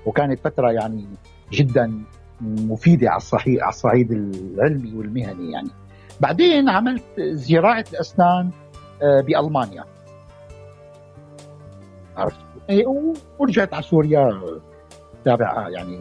وكانت 0.05 0.39
فترة 0.39 0.71
يعني 0.71 1.07
جدا 1.51 2.03
مفيدة 2.41 3.09
على 3.09 3.17
الصعيد 3.17 3.59
على 3.59 3.69
الصعيد 3.69 4.11
العلمي 4.11 4.93
والمهني 4.95 5.51
يعني. 5.51 5.69
بعدين 6.19 6.69
عملت 6.69 7.03
زراعة 7.19 7.85
الأسنان 7.93 8.51
آه، 9.01 9.21
بألمانيا. 9.21 9.85
عرفت؟ 12.17 12.37
إيه، 12.69 13.13
ورجعت 13.39 13.73
على 13.73 13.83
سوريا 13.83 14.41
تابع 15.25 15.69
يعني. 15.69 15.99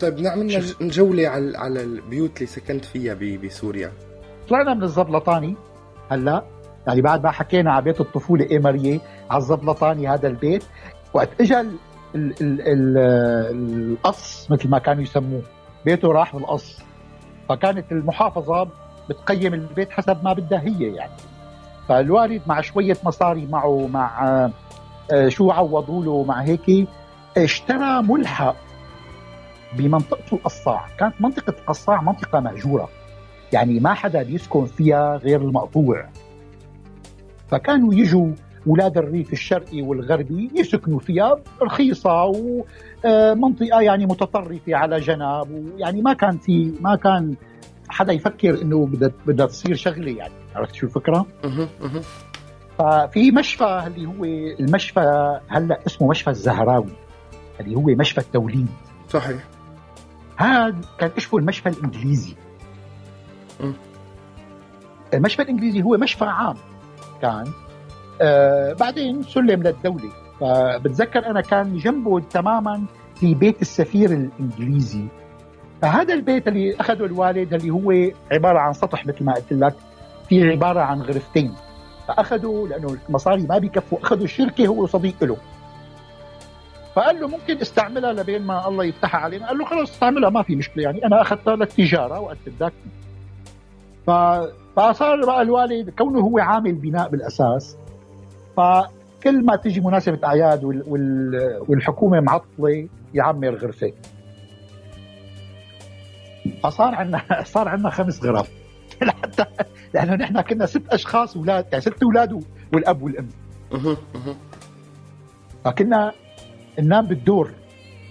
طيب 0.00 0.20
نعمل 0.20 0.48
جولة 0.80 1.28
على 1.28 1.58
على 1.58 1.82
البيوت 1.82 2.36
اللي 2.36 2.46
سكنت 2.46 2.84
فيها 2.84 3.14
بسوريا. 3.14 3.92
طلعنا 4.48 4.74
من 4.74 4.82
الزبلطاني 4.82 5.56
هلأ. 6.10 6.44
يعني 6.88 7.02
بعد 7.02 7.24
ما 7.24 7.30
حكينا 7.30 7.72
على 7.72 7.84
بيت 7.84 8.00
الطفولة 8.00 8.50
إيمارية 8.50 9.00
على 9.30 9.38
الزبلطاني 9.38 10.08
هذا 10.08 10.28
البيت 10.28 10.64
وقت 11.12 11.28
اجى 11.40 11.60
ال 11.60 11.76
ال 12.14 12.34
ال 12.40 12.98
القص 13.92 14.50
مثل 14.50 14.68
ما 14.68 14.78
كانوا 14.78 15.02
يسموه 15.02 15.42
بيته 15.84 16.12
راح 16.12 16.36
بالقص. 16.36 16.78
فكانت 17.48 17.92
المحافظة 17.92 18.68
بتقيم 19.10 19.54
البيت 19.54 19.90
حسب 19.90 20.24
ما 20.24 20.32
بدها 20.32 20.60
هي 20.60 20.94
يعني. 20.94 21.12
فالوالد 21.88 22.42
مع 22.46 22.60
شوية 22.60 22.96
مصاري 23.04 23.46
معه 23.46 23.86
مع 23.92 24.24
آه، 25.12 25.28
شو 25.28 25.50
عوضوا 25.50 26.04
له 26.04 26.24
مع 26.24 26.42
هيك 26.42 26.88
اشترى 27.36 28.02
ملحق 28.02 28.56
بمنطقة 29.72 30.24
القصاع. 30.32 30.86
كانت 30.98 31.14
منطقة 31.20 31.50
القصاع 31.50 32.02
منطقة 32.02 32.40
مهجورة 32.40 32.88
يعني 33.52 33.80
ما 33.80 33.94
حدا 33.94 34.22
بيسكن 34.22 34.66
فيها 34.66 35.16
غير 35.16 35.40
المقطوع. 35.40 36.08
فكانوا 37.50 37.94
يجوا 37.94 38.32
أولاد 38.66 38.98
الريف 38.98 39.32
الشرقي 39.32 39.82
والغربي 39.82 40.50
يسكنوا 40.54 40.98
فيها 40.98 41.40
رخيصة 41.62 42.24
ومنطقه 42.24 43.80
يعني 43.80 44.06
متطرفة 44.06 44.76
على 44.76 45.00
جنب 45.00 45.50
ويعني 45.50 46.02
ما 46.02 46.12
كان 46.12 46.38
في 46.38 46.74
ما 46.80 46.96
كان 46.96 47.34
حدا 47.88 48.12
يفكر 48.12 48.62
إنه 48.62 48.86
بدها 48.86 49.10
بدها 49.26 49.46
تصير 49.46 49.74
شغلة 49.74 50.10
يعني. 50.16 50.34
عرفت 50.54 50.74
شو 50.74 50.86
الفكرة؟ 50.86 51.26
ففي 52.78 53.30
مشفى 53.30 53.82
اللي 53.86 54.06
هو 54.06 54.24
المشفى 54.60 55.40
هلأ 55.48 55.80
اسمه 55.86 56.08
مشفى 56.08 56.30
الزهراوي 56.30 56.92
اللي 57.60 57.76
هو 57.76 57.82
مشفى 57.82 58.18
التوليد. 58.18 58.68
صحيح. 59.08 59.44
هذا 60.36 60.76
كان 60.98 61.10
اسمه 61.18 61.40
المشفى 61.40 61.68
الإنجليزي. 61.68 62.34
المشفى 65.14 65.42
الإنجليزي 65.42 65.82
هو 65.82 65.96
مشفى 65.96 66.24
عام. 66.24 66.56
كان. 67.22 67.52
آه 68.22 68.72
بعدين 68.72 69.22
سلم 69.22 69.62
للدولة. 69.62 70.10
فبتذكر 70.40 71.26
أنا 71.26 71.40
كان 71.40 71.76
جنبه 71.76 72.20
تماما 72.20 72.84
في 73.14 73.34
بيت 73.34 73.62
السفير 73.62 74.10
الإنجليزي. 74.10 75.04
فهذا 75.82 76.14
البيت 76.14 76.48
اللي 76.48 76.76
أخذه 76.80 77.04
الوالد 77.04 77.54
اللي 77.54 77.70
هو 77.70 78.12
عبارة 78.32 78.58
عن 78.58 78.72
سطح 78.72 79.06
مثل 79.06 79.24
ما 79.24 79.34
قلت 79.34 79.52
لك 79.52 79.74
في 80.28 80.50
عبارة 80.50 80.80
عن 80.80 81.02
غرفتين. 81.02 81.54
فاخذوا 82.08 82.68
لأنه 82.68 82.96
المصاري 83.08 83.42
ما 83.42 83.58
بيكفوا. 83.58 83.98
اخذوا 84.02 84.24
الشركة 84.24 84.66
هو 84.66 84.86
صديق 84.86 85.24
له. 85.24 85.36
فقال 86.94 87.20
له 87.20 87.28
ممكن 87.28 87.60
استعملها 87.60 88.12
لبين 88.12 88.42
ما 88.42 88.68
الله 88.68 88.84
يفتحها 88.84 89.20
علينا. 89.20 89.46
قال 89.46 89.58
له 89.58 89.64
خلص 89.64 89.90
استعملها 89.90 90.30
ما 90.30 90.42
في 90.42 90.56
مشكلة. 90.56 90.82
يعني 90.82 91.06
أنا 91.06 91.22
أخذتها 91.22 91.56
للتجارة 91.56 92.20
وقت 92.20 92.36
بدك. 92.46 92.72
فصار 94.78 95.26
بقى 95.26 95.42
الوالد 95.42 95.90
كونه 95.90 96.20
هو 96.20 96.38
عامل 96.38 96.72
بناء 96.74 97.08
بالأساس. 97.08 97.76
فكل 98.56 99.44
ما 99.44 99.56
تيجي 99.56 99.80
مناسبة 99.80 100.18
أعياد 100.24 100.64
وال... 100.64 100.82
وال... 100.86 101.60
والحكومة 101.68 102.20
معطلة 102.20 102.88
يعمر 103.14 103.54
غرفة. 103.54 103.92
فصار 106.62 106.94
عندنا 106.94 107.22
صار 107.54 107.68
عندنا 107.68 107.90
خمس 107.90 108.24
غرف. 108.24 108.50
لحتى 109.02 109.44
لأنه 109.94 110.14
نحن 110.14 110.40
كنا 110.40 110.66
ست 110.66 110.88
أشخاص 110.88 111.36
أولاد 111.36 111.66
يعني 111.72 111.80
ست 111.80 112.02
أولاد 112.02 112.44
والأب 112.74 113.02
والأم. 113.02 113.28
فكنا 115.64 116.12
ننام 116.80 117.06
بالدور. 117.06 117.50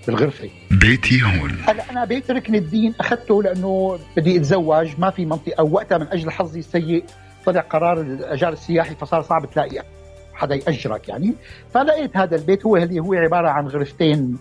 بالغرفه 0.07 0.49
بيتي 0.71 1.21
هون. 1.23 1.57
هلا 1.67 1.91
أنا 1.91 2.05
بيت 2.05 2.31
ركن 2.31 2.55
الدين 2.55 2.93
أخذته 2.99 3.43
لأنه 3.43 3.99
بدي 4.17 4.37
أتزوج 4.37 4.89
ما 4.97 5.09
في 5.09 5.25
منطقة 5.25 5.63
وقتها 5.63 5.97
من 5.97 6.07
أجل 6.07 6.31
حظي 6.31 6.59
السيء 6.59 7.03
طلع 7.45 7.61
قرار 7.61 8.01
الاجار 8.01 8.53
السياحي 8.53 8.95
فصار 8.95 9.21
صعب 9.21 9.49
تلاقي 9.51 9.83
حدا 10.33 10.55
يأجرك 10.55 11.09
يعني. 11.09 11.33
فلقيت 11.73 12.17
هذا 12.17 12.35
البيت 12.35 12.65
هو 12.65 12.77
اللي 12.77 12.99
هو 12.99 13.13
عبارة 13.13 13.49
عن 13.49 13.67
غرفتين 13.67 14.37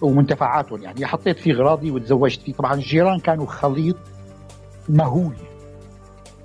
ومنتفعاتهم 0.00 0.82
يعني. 0.82 1.06
حطيت 1.06 1.38
فيه 1.38 1.52
غراضي 1.52 1.90
وتزوجت 1.90 2.42
فيه. 2.42 2.52
طبعا 2.52 2.74
الجيران 2.74 3.20
كانوا 3.20 3.46
خليط 3.46 3.96
مهول. 4.88 5.34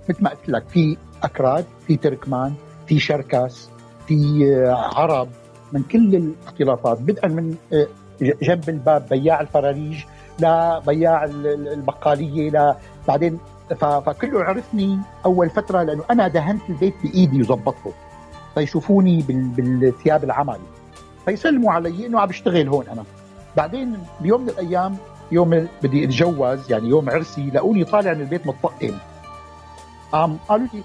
مثل 0.09 0.23
ما 0.23 0.29
قلت 0.29 0.49
لك 0.49 0.69
في 0.69 0.97
أكراد 1.23 1.65
في 1.87 1.97
تركمان 1.97 2.53
في 2.87 2.99
شركاس 2.99 3.69
في 4.07 4.45
عرب. 4.95 5.29
من 5.73 5.83
كل 5.83 6.15
الاختلاطات 6.15 7.01
بدءا 7.01 7.27
من 7.27 7.55
جنب 8.21 8.69
الباب 8.69 9.05
بياع 9.09 9.41
الفراريج 9.41 10.03
لا 10.39 10.79
بياع 10.79 11.23
البقالية 11.25 12.49
لا. 12.49 12.75
بعدين 13.07 13.39
فكله 13.79 14.43
عرفني 14.43 14.99
أول 15.25 15.49
فترة 15.49 15.83
لأنه 15.83 16.03
أنا 16.11 16.27
دهنت 16.27 16.61
البيت 16.69 16.93
بإيدي 17.03 17.41
وظبطته. 17.41 17.93
فيشوفوني 18.55 19.25
بالثياب 19.27 20.23
العمل 20.23 20.59
فيسلموا 21.25 21.71
علي 21.71 22.05
إنه 22.05 22.19
عم 22.19 22.27
بشتغل 22.27 22.67
هون 22.67 22.85
أنا. 22.87 23.03
بعدين 23.57 23.97
بيوم 24.21 24.41
من 24.41 24.49
الأيام 24.49 24.97
يوم 25.31 25.67
بدي 25.83 26.03
أتجوز 26.03 26.71
يعني 26.71 26.89
يوم 26.89 27.09
عرسي 27.09 27.49
لقوني 27.53 27.83
طالع 27.83 28.13
من 28.13 28.21
البيت 28.21 28.47
متطقم. 28.47 28.97
قام 30.11 30.37
قالوا 30.49 30.67
لي 30.73 30.83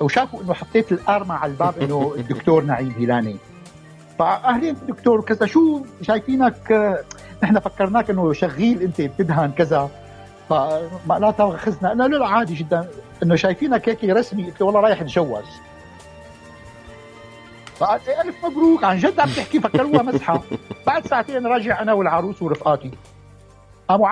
وشافوا 0.00 0.40
إنه 0.42 0.52
حطيت 0.52 0.92
الارمه 0.92 1.34
على 1.34 1.52
الباب 1.52 1.78
إنه 1.78 2.14
الدكتور 2.16 2.64
نعيم 2.64 2.94
هيلاني. 2.98 3.36
فاهلين 4.18 4.76
الدكتور 4.82 5.20
كذا 5.20 5.46
شو 5.46 5.84
شايفينك؟ 6.02 6.96
نحن 7.42 7.58
فكرناك 7.58 8.10
إنه 8.10 8.32
شغيل 8.32 8.82
أنت 8.82 9.00
بتدهن 9.00 9.52
كذا 9.52 9.90
فما 10.48 11.30
تاخذنا 11.38 11.92
أنا 11.92 12.04
لا 12.04 12.26
عادي 12.26 12.54
جدا. 12.54 12.88
إنه 13.22 13.36
شايفينك 13.36 13.88
هيك 13.88 14.04
رسمي 14.04 14.44
قلت 14.44 14.62
والله 14.62 14.80
رايح 14.80 15.00
اتجوز 15.00 15.44
فقال 17.76 18.00
لي 18.06 18.22
ألف 18.22 18.44
مبروك. 18.44 18.84
عن 18.84 18.98
جد 18.98 19.20
عم 19.20 19.28
تحكي 19.28 19.60
فكروها 19.60 20.02
مزحة. 20.02 20.42
بعد 20.86 21.06
ساعتين 21.06 21.46
راجع 21.46 21.82
أنا 21.82 21.92
والعروس 21.92 22.42
ورفقاتي. 22.42 22.90
قاموا 23.88 24.08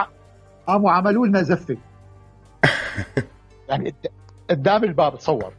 قاموا 0.66 0.90
عملوا 0.90 1.27
لنا 1.27 1.42
زفة. 1.42 1.77
يعني 3.69 3.95
قدام 4.51 4.85
الباب 4.85 5.19
تصور. 5.19 5.53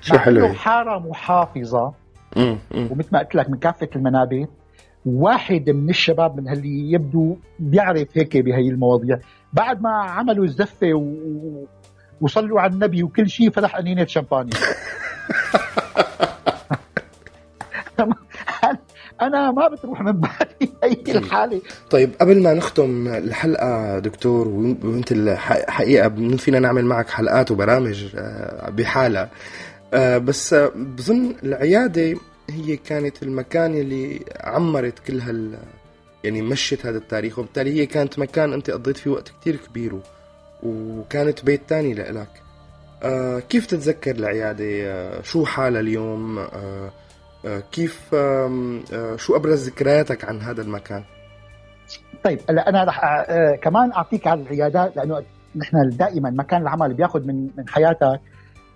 شو 0.00 0.18
حلو 0.18 0.48
حارة 0.48 0.98
محافظة. 0.98 2.01
ومثل 2.36 3.08
ما 3.12 3.18
قلت 3.18 3.34
لك 3.34 3.50
من 3.50 3.58
كافة 3.58 3.88
المنابت 3.96 4.48
واحد 5.06 5.70
من 5.70 5.90
الشباب 5.90 6.40
من 6.40 6.48
اللي 6.48 6.92
يبدو 6.92 7.36
بيعرف 7.58 8.08
هيك 8.14 8.36
بهي 8.36 8.68
المواضيع. 8.68 9.18
بعد 9.52 9.82
ما 9.82 9.90
عملوا 9.90 10.44
الزفة 10.44 10.94
و... 10.94 11.14
وصلوا 12.20 12.60
على 12.60 12.72
النبي 12.72 13.02
وكل 13.02 13.30
شيء 13.30 13.50
فتح 13.50 13.76
أنينة 13.76 14.04
شمبانيا 14.04 14.52
أنا 19.22 19.50
ما 19.50 19.68
بتروح 19.68 20.00
من 20.02 20.12
بالي 20.12 20.72
هي 20.84 21.18
الحالة. 21.18 21.60
طيب 21.90 22.10
قبل 22.20 22.42
ما 22.42 22.54
نختم 22.54 23.08
الحلقة 23.08 23.98
دكتور 23.98 24.48
وأنت 24.48 25.12
الحقيقة 25.12 26.08
فينا 26.36 26.58
نعمل 26.58 26.84
معك 26.84 27.10
حلقات 27.10 27.50
وبرامج 27.50 28.06
آه، 28.16 28.70
بحالها؟ 28.70 29.30
آه، 29.94 30.18
بس 30.18 30.54
بظن 30.74 31.34
العيادة 31.42 32.14
هي 32.50 32.76
كانت 32.76 33.22
المكان 33.22 33.74
اللي 33.74 34.24
عمرت 34.40 34.98
كل 34.98 35.20
هال 35.20 35.58
يعني 36.24 36.42
مشت 36.42 36.86
هذا 36.86 36.98
التاريخ 36.98 37.38
وبالتالي 37.38 37.80
هي 37.80 37.86
كانت 37.86 38.18
مكان 38.18 38.52
أنت 38.52 38.70
قضيت 38.70 38.96
فيه 38.96 39.10
وقت 39.10 39.28
كتير 39.28 39.56
كبير 39.56 40.00
وكانت 40.62 41.44
بيت 41.44 41.60
تاني 41.68 41.94
لإلك. 41.94 42.28
آه 43.02 43.38
كيف 43.38 43.66
تتذكر 43.66 44.10
العيادة؟ 44.16 44.64
آه 44.64 45.22
شو 45.22 45.44
حالها 45.44 45.80
اليوم؟ 45.80 46.38
آه 46.38 46.90
آه 47.46 47.62
كيف 47.72 48.14
آه 48.14 49.16
شو 49.16 49.36
أبرز 49.36 49.68
ذكرياتك 49.68 50.24
عن 50.24 50.40
هذا 50.40 50.62
المكان؟ 50.62 51.04
طيب 52.24 52.40
هلا 52.50 52.68
أنا 52.68 52.84
رح 52.84 53.04
آه 53.04 53.56
كمان 53.62 53.92
أعطيك 53.92 54.26
على 54.26 54.42
العيادات 54.42 54.96
لأنه 54.96 55.22
نحن 55.56 55.88
دائما 55.90 56.30
مكان 56.30 56.62
العمل 56.62 56.94
بياخذ 56.94 57.20
من 57.26 57.42
من 57.58 57.68
حياتك. 57.68 58.02
آه 58.02 58.20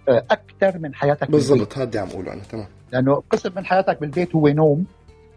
أكثر 0.08 0.78
من 0.78 0.94
حياتك 0.94 1.30
بالضبط 1.30 1.78
هذا 1.78 2.00
عم 2.00 2.08
أقوله 2.08 2.32
أنا 2.32 2.42
تمام. 2.42 2.66
لأنه 2.92 3.22
قسم 3.30 3.52
من 3.56 3.64
حياتك 3.64 4.00
بالبيت 4.00 4.34
هو 4.34 4.48
نوم 4.48 4.86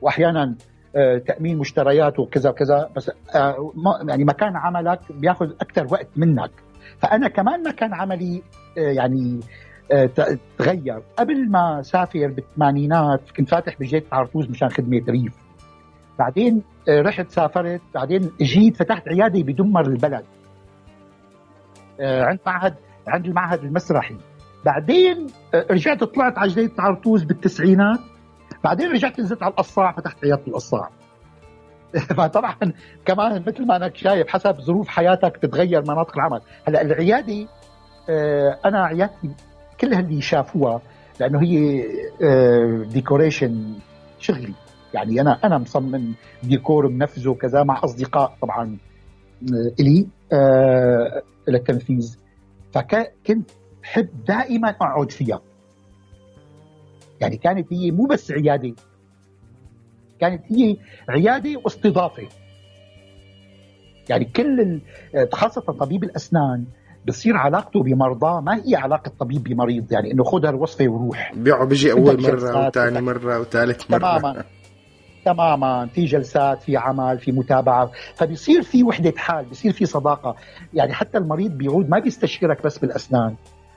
واحيانا 0.02 0.56
آه، 0.96 1.18
تأمين 1.18 1.58
مشتريات 1.58 2.20
وكذا 2.20 2.50
وكذا 2.50 2.90
بس 2.96 3.12
آه، 3.36 3.72
يعني 4.08 4.24
مكان 4.24 4.56
عملك 4.56 5.00
بياخذ 5.10 5.52
أكثر 5.62 5.88
وقت 5.92 6.08
منك. 6.16 6.52
فأنا 7.00 7.28
كمان 7.28 7.64
مكان 7.64 7.94
عملي 7.94 8.42
آه، 8.78 8.82
يعني 8.82 9.40
تغير. 10.58 11.02
قبل 11.18 11.50
ما 11.50 11.82
سافر 11.82 12.28
بالثمانينات 12.28 13.22
كنت 13.38 13.50
فاتح 13.50 13.76
بجيت 13.80 14.06
عرطوز 14.12 14.50
مشان 14.50 14.70
خدمة 14.70 15.02
ريف. 15.10 15.34
بعدين 16.20 16.64
رحت 16.90 17.32
سافرت 17.32 17.82
بعدين 17.96 18.32
جيت 18.42 18.78
فتحت 18.78 19.08
عيادة 19.08 19.42
بدمر 19.42 19.88
البلد. 19.88 20.26
عند 22.00 22.40
معهد 22.46 22.76
عند 23.08 23.26
المعهد 23.26 23.64
المسرحي. 23.64 24.18
بعدين 24.66 25.28
رجعت 25.72 26.04
طلعت 26.04 26.38
على 26.38 26.52
جديد 26.52 26.72
عرطوز 26.80 27.24
بالتسعينات. 27.24 28.00
بعدين 28.64 28.92
رجعت 28.92 29.20
نزلت 29.20 29.44
على 29.44 29.52
القصاع 29.52 29.92
فتحت 29.92 30.24
عياده 30.24 30.42
القصاع 30.48 30.90
فطبعا 32.18 32.56
كمان 33.06 33.44
مثل 33.48 33.66
ما 33.66 33.76
انك 33.76 33.96
شايف 33.96 34.28
حسب 34.28 34.62
ظروف 34.62 34.88
حياتك 34.88 35.38
تتغير 35.38 35.82
مناطق 35.82 36.18
العمل. 36.18 36.42
هلأ 36.68 36.82
العيادة 36.82 37.48
آه، 38.10 38.60
أنا 38.66 38.86
عيادتي 38.86 39.30
كل 39.82 39.94
اللي 39.94 40.22
شافوها 40.22 40.82
لأنه 41.20 41.42
هي 41.42 41.86
ديكوريشن 42.86 43.74
آه، 43.74 44.20
شغلي. 44.20 44.54
يعني 44.94 45.22
أنا 45.22 45.40
أنا 45.44 45.58
مصمم 45.58 46.14
ديكور 46.44 46.88
منفذه 46.88 47.34
كذا 47.42 47.64
مع 47.64 47.84
أصدقاء 47.84 48.38
طبعا 48.42 48.78
آه، 49.54 49.72
إلي 49.80 50.08
للتنفيذ. 51.48 52.18
فكنت 52.74 53.52
بحب 53.90 54.10
دائما 54.28 54.70
أقعد 54.70 55.12
فيها. 55.12 55.42
يعني 57.22 57.38
كانت 57.38 57.74
هي 57.74 57.92
مو 57.92 58.06
بس 58.06 58.32
عياده 58.32 58.76
كانت 60.22 60.44
هي 60.52 60.78
عياده 61.10 61.62
واستضافه 61.64 62.28
يعني 64.10 64.26
كل 64.26 64.82
خاصة 65.34 65.62
طبيب 65.62 66.04
الأسنان 66.04 66.66
بصير 67.08 67.38
علاقته 67.38 67.84
بمرضاه 67.84 68.42
ما 68.42 68.62
هي 68.66 68.76
علاقة 68.76 69.12
طبيب 69.20 69.44
بمريض 69.44 69.92
يعني 69.92 70.12
إنه 70.12 70.24
خذ 70.24 70.46
الوصفة 70.46 70.88
وروح. 70.88 71.34
بيقعد 71.36 71.70
بيجي 71.70 71.92
أول 71.92 72.22
مرة 72.22 72.68
وثاني 72.68 73.02
مرة 73.02 73.40
وثالث 73.40 73.92
مرة. 73.92 74.00
تماما. 74.00 74.44
تماما. 75.26 75.86
في 75.86 76.06
جلسات 76.06 76.62
في 76.62 76.78
عمل 76.78 77.20
في 77.20 77.32
متابعة. 77.32 77.92
فبيصير 78.16 78.62
في 78.62 78.84
وحدة 78.84 79.14
حال 79.18 79.46
بيصير 79.46 79.72
في 79.72 79.86
صداقة. 79.86 80.36
يعني 80.74 80.94
حتى 80.94 81.18
المريض 81.18 81.52
بيعود 81.52 81.90
ما 81.90 82.00
بيستشيرك 82.00 82.64
بس 82.64 82.78
بالأسنان. 82.78 83.36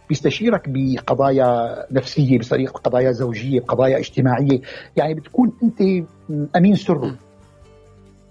بيستشيرك 0.09 0.63
بقضايا 0.69 1.77
نفسية 1.91 2.39
بقضايا 2.53 3.13
زوجية 3.13 3.61
بقضايا 3.61 3.99
اجتماعية. 3.99 4.61
يعني 4.97 5.15
بتكون 5.15 5.53
أنت 5.63 6.07
أمين 6.57 6.75
سره 6.75 7.17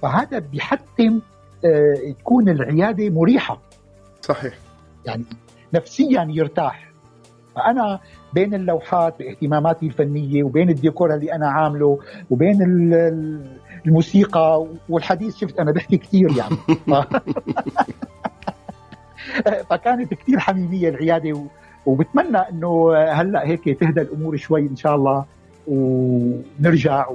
فهذا 0.02 0.40
بيحتم 0.40 1.22
آه، 1.66 2.14
تكون 2.20 2.50
العيادة 2.50 3.10
مريحة. 3.10 3.62
صحيح. 4.22 4.54
يعني 5.06 5.24
نفسيا 5.74 6.28
يرتاح. 6.30 6.92
فأنا 7.56 8.00
بين 8.34 8.54
اللوحات 8.54 9.20
باهتماماتي 9.20 9.86
الفنية 9.86 10.44
وبين 10.44 10.70
الديكور 10.70 11.14
اللي 11.16 11.34
أنا 11.34 11.48
عامله 11.50 12.00
وبين 12.30 12.58
الموسيقى 13.86 14.68
والحديث 14.90 15.38
شفت 15.38 15.60
أنا 15.60 15.72
بحكي 15.72 15.98
كثير 15.98 16.38
يعني. 16.38 16.58
فكانت 19.70 20.14
كثير 20.14 20.40
حميمية 20.40 20.90
العيادة 20.90 21.44
وبتمنى 21.86 22.38
إنه 22.38 22.96
هلأ 22.96 23.48
هيك 23.48 23.80
تهدى 23.80 24.02
الأمور 24.02 24.38
شوي 24.38 24.62
إن 24.62 24.76
شاء 24.76 24.96
الله 24.96 25.26
ونرجع 25.68 27.08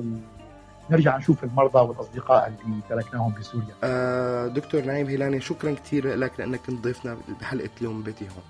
ونرجع 0.90 1.16
نشوف 1.16 1.44
المرضى 1.44 1.78
والأصدقاء 1.78 2.46
اللي 2.48 2.80
تركناهم 2.88 3.32
بسوريا. 3.40 3.74
آه 3.84 4.46
دكتور 4.46 4.84
نعيم 4.84 5.06
هيلاني 5.06 5.40
شكرا 5.40 5.74
كثير 5.74 6.14
لك 6.14 6.32
لأنك 6.38 6.60
كنت 6.66 6.84
ضيفنا 6.84 7.16
بحلقة 7.40 7.70
اليوم 7.80 8.02
بيتي 8.02 8.24
هون. 8.24 8.42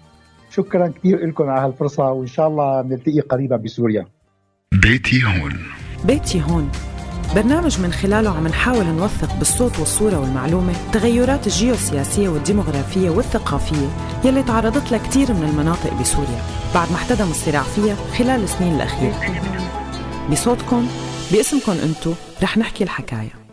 شكرا 0.50 0.88
كثير 0.88 1.26
لكم 1.26 1.48
على 1.50 1.66
هالفرصة 1.66 2.12
وإن 2.12 2.26
شاء 2.26 2.48
الله 2.48 2.82
نلتقي 2.82 3.20
قريبا 3.20 3.56
بسوريا. 3.56 4.06
بيتي 4.72 5.22
هون. 5.24 5.52
بيتي 6.04 6.42
هون 6.42 6.70
برنامج 7.34 7.80
من 7.80 7.92
خلاله 7.92 8.30
عم 8.30 8.46
نحاول 8.46 8.86
نوثق 8.86 9.34
بالصوت 9.38 9.78
والصورة 9.78 10.20
والمعلومة 10.20 10.72
التغيرات 10.72 11.46
الجيوسياسية 11.46 12.28
والديمغرافية 12.28 13.10
والثقافية 13.10 13.88
يلي 14.24 14.42
تعرضت 14.42 14.92
لها 14.92 14.98
كثير 14.98 15.32
من 15.32 15.48
المناطق 15.48 16.00
بسوريا. 16.00 16.42
بعد 16.74 16.90
ما 16.90 16.96
احتدم 16.96 17.30
الصراع 17.30 17.62
فيها 17.62 17.96
خلال 18.18 18.42
السنين 18.42 18.74
الأخيرة. 18.74 19.20
بصوتكم 20.32 20.86
باسمكم 21.32 21.72
انتو 21.72 22.12
رح 22.42 22.58
نحكي 22.58 22.84
الحكاية. 22.84 23.45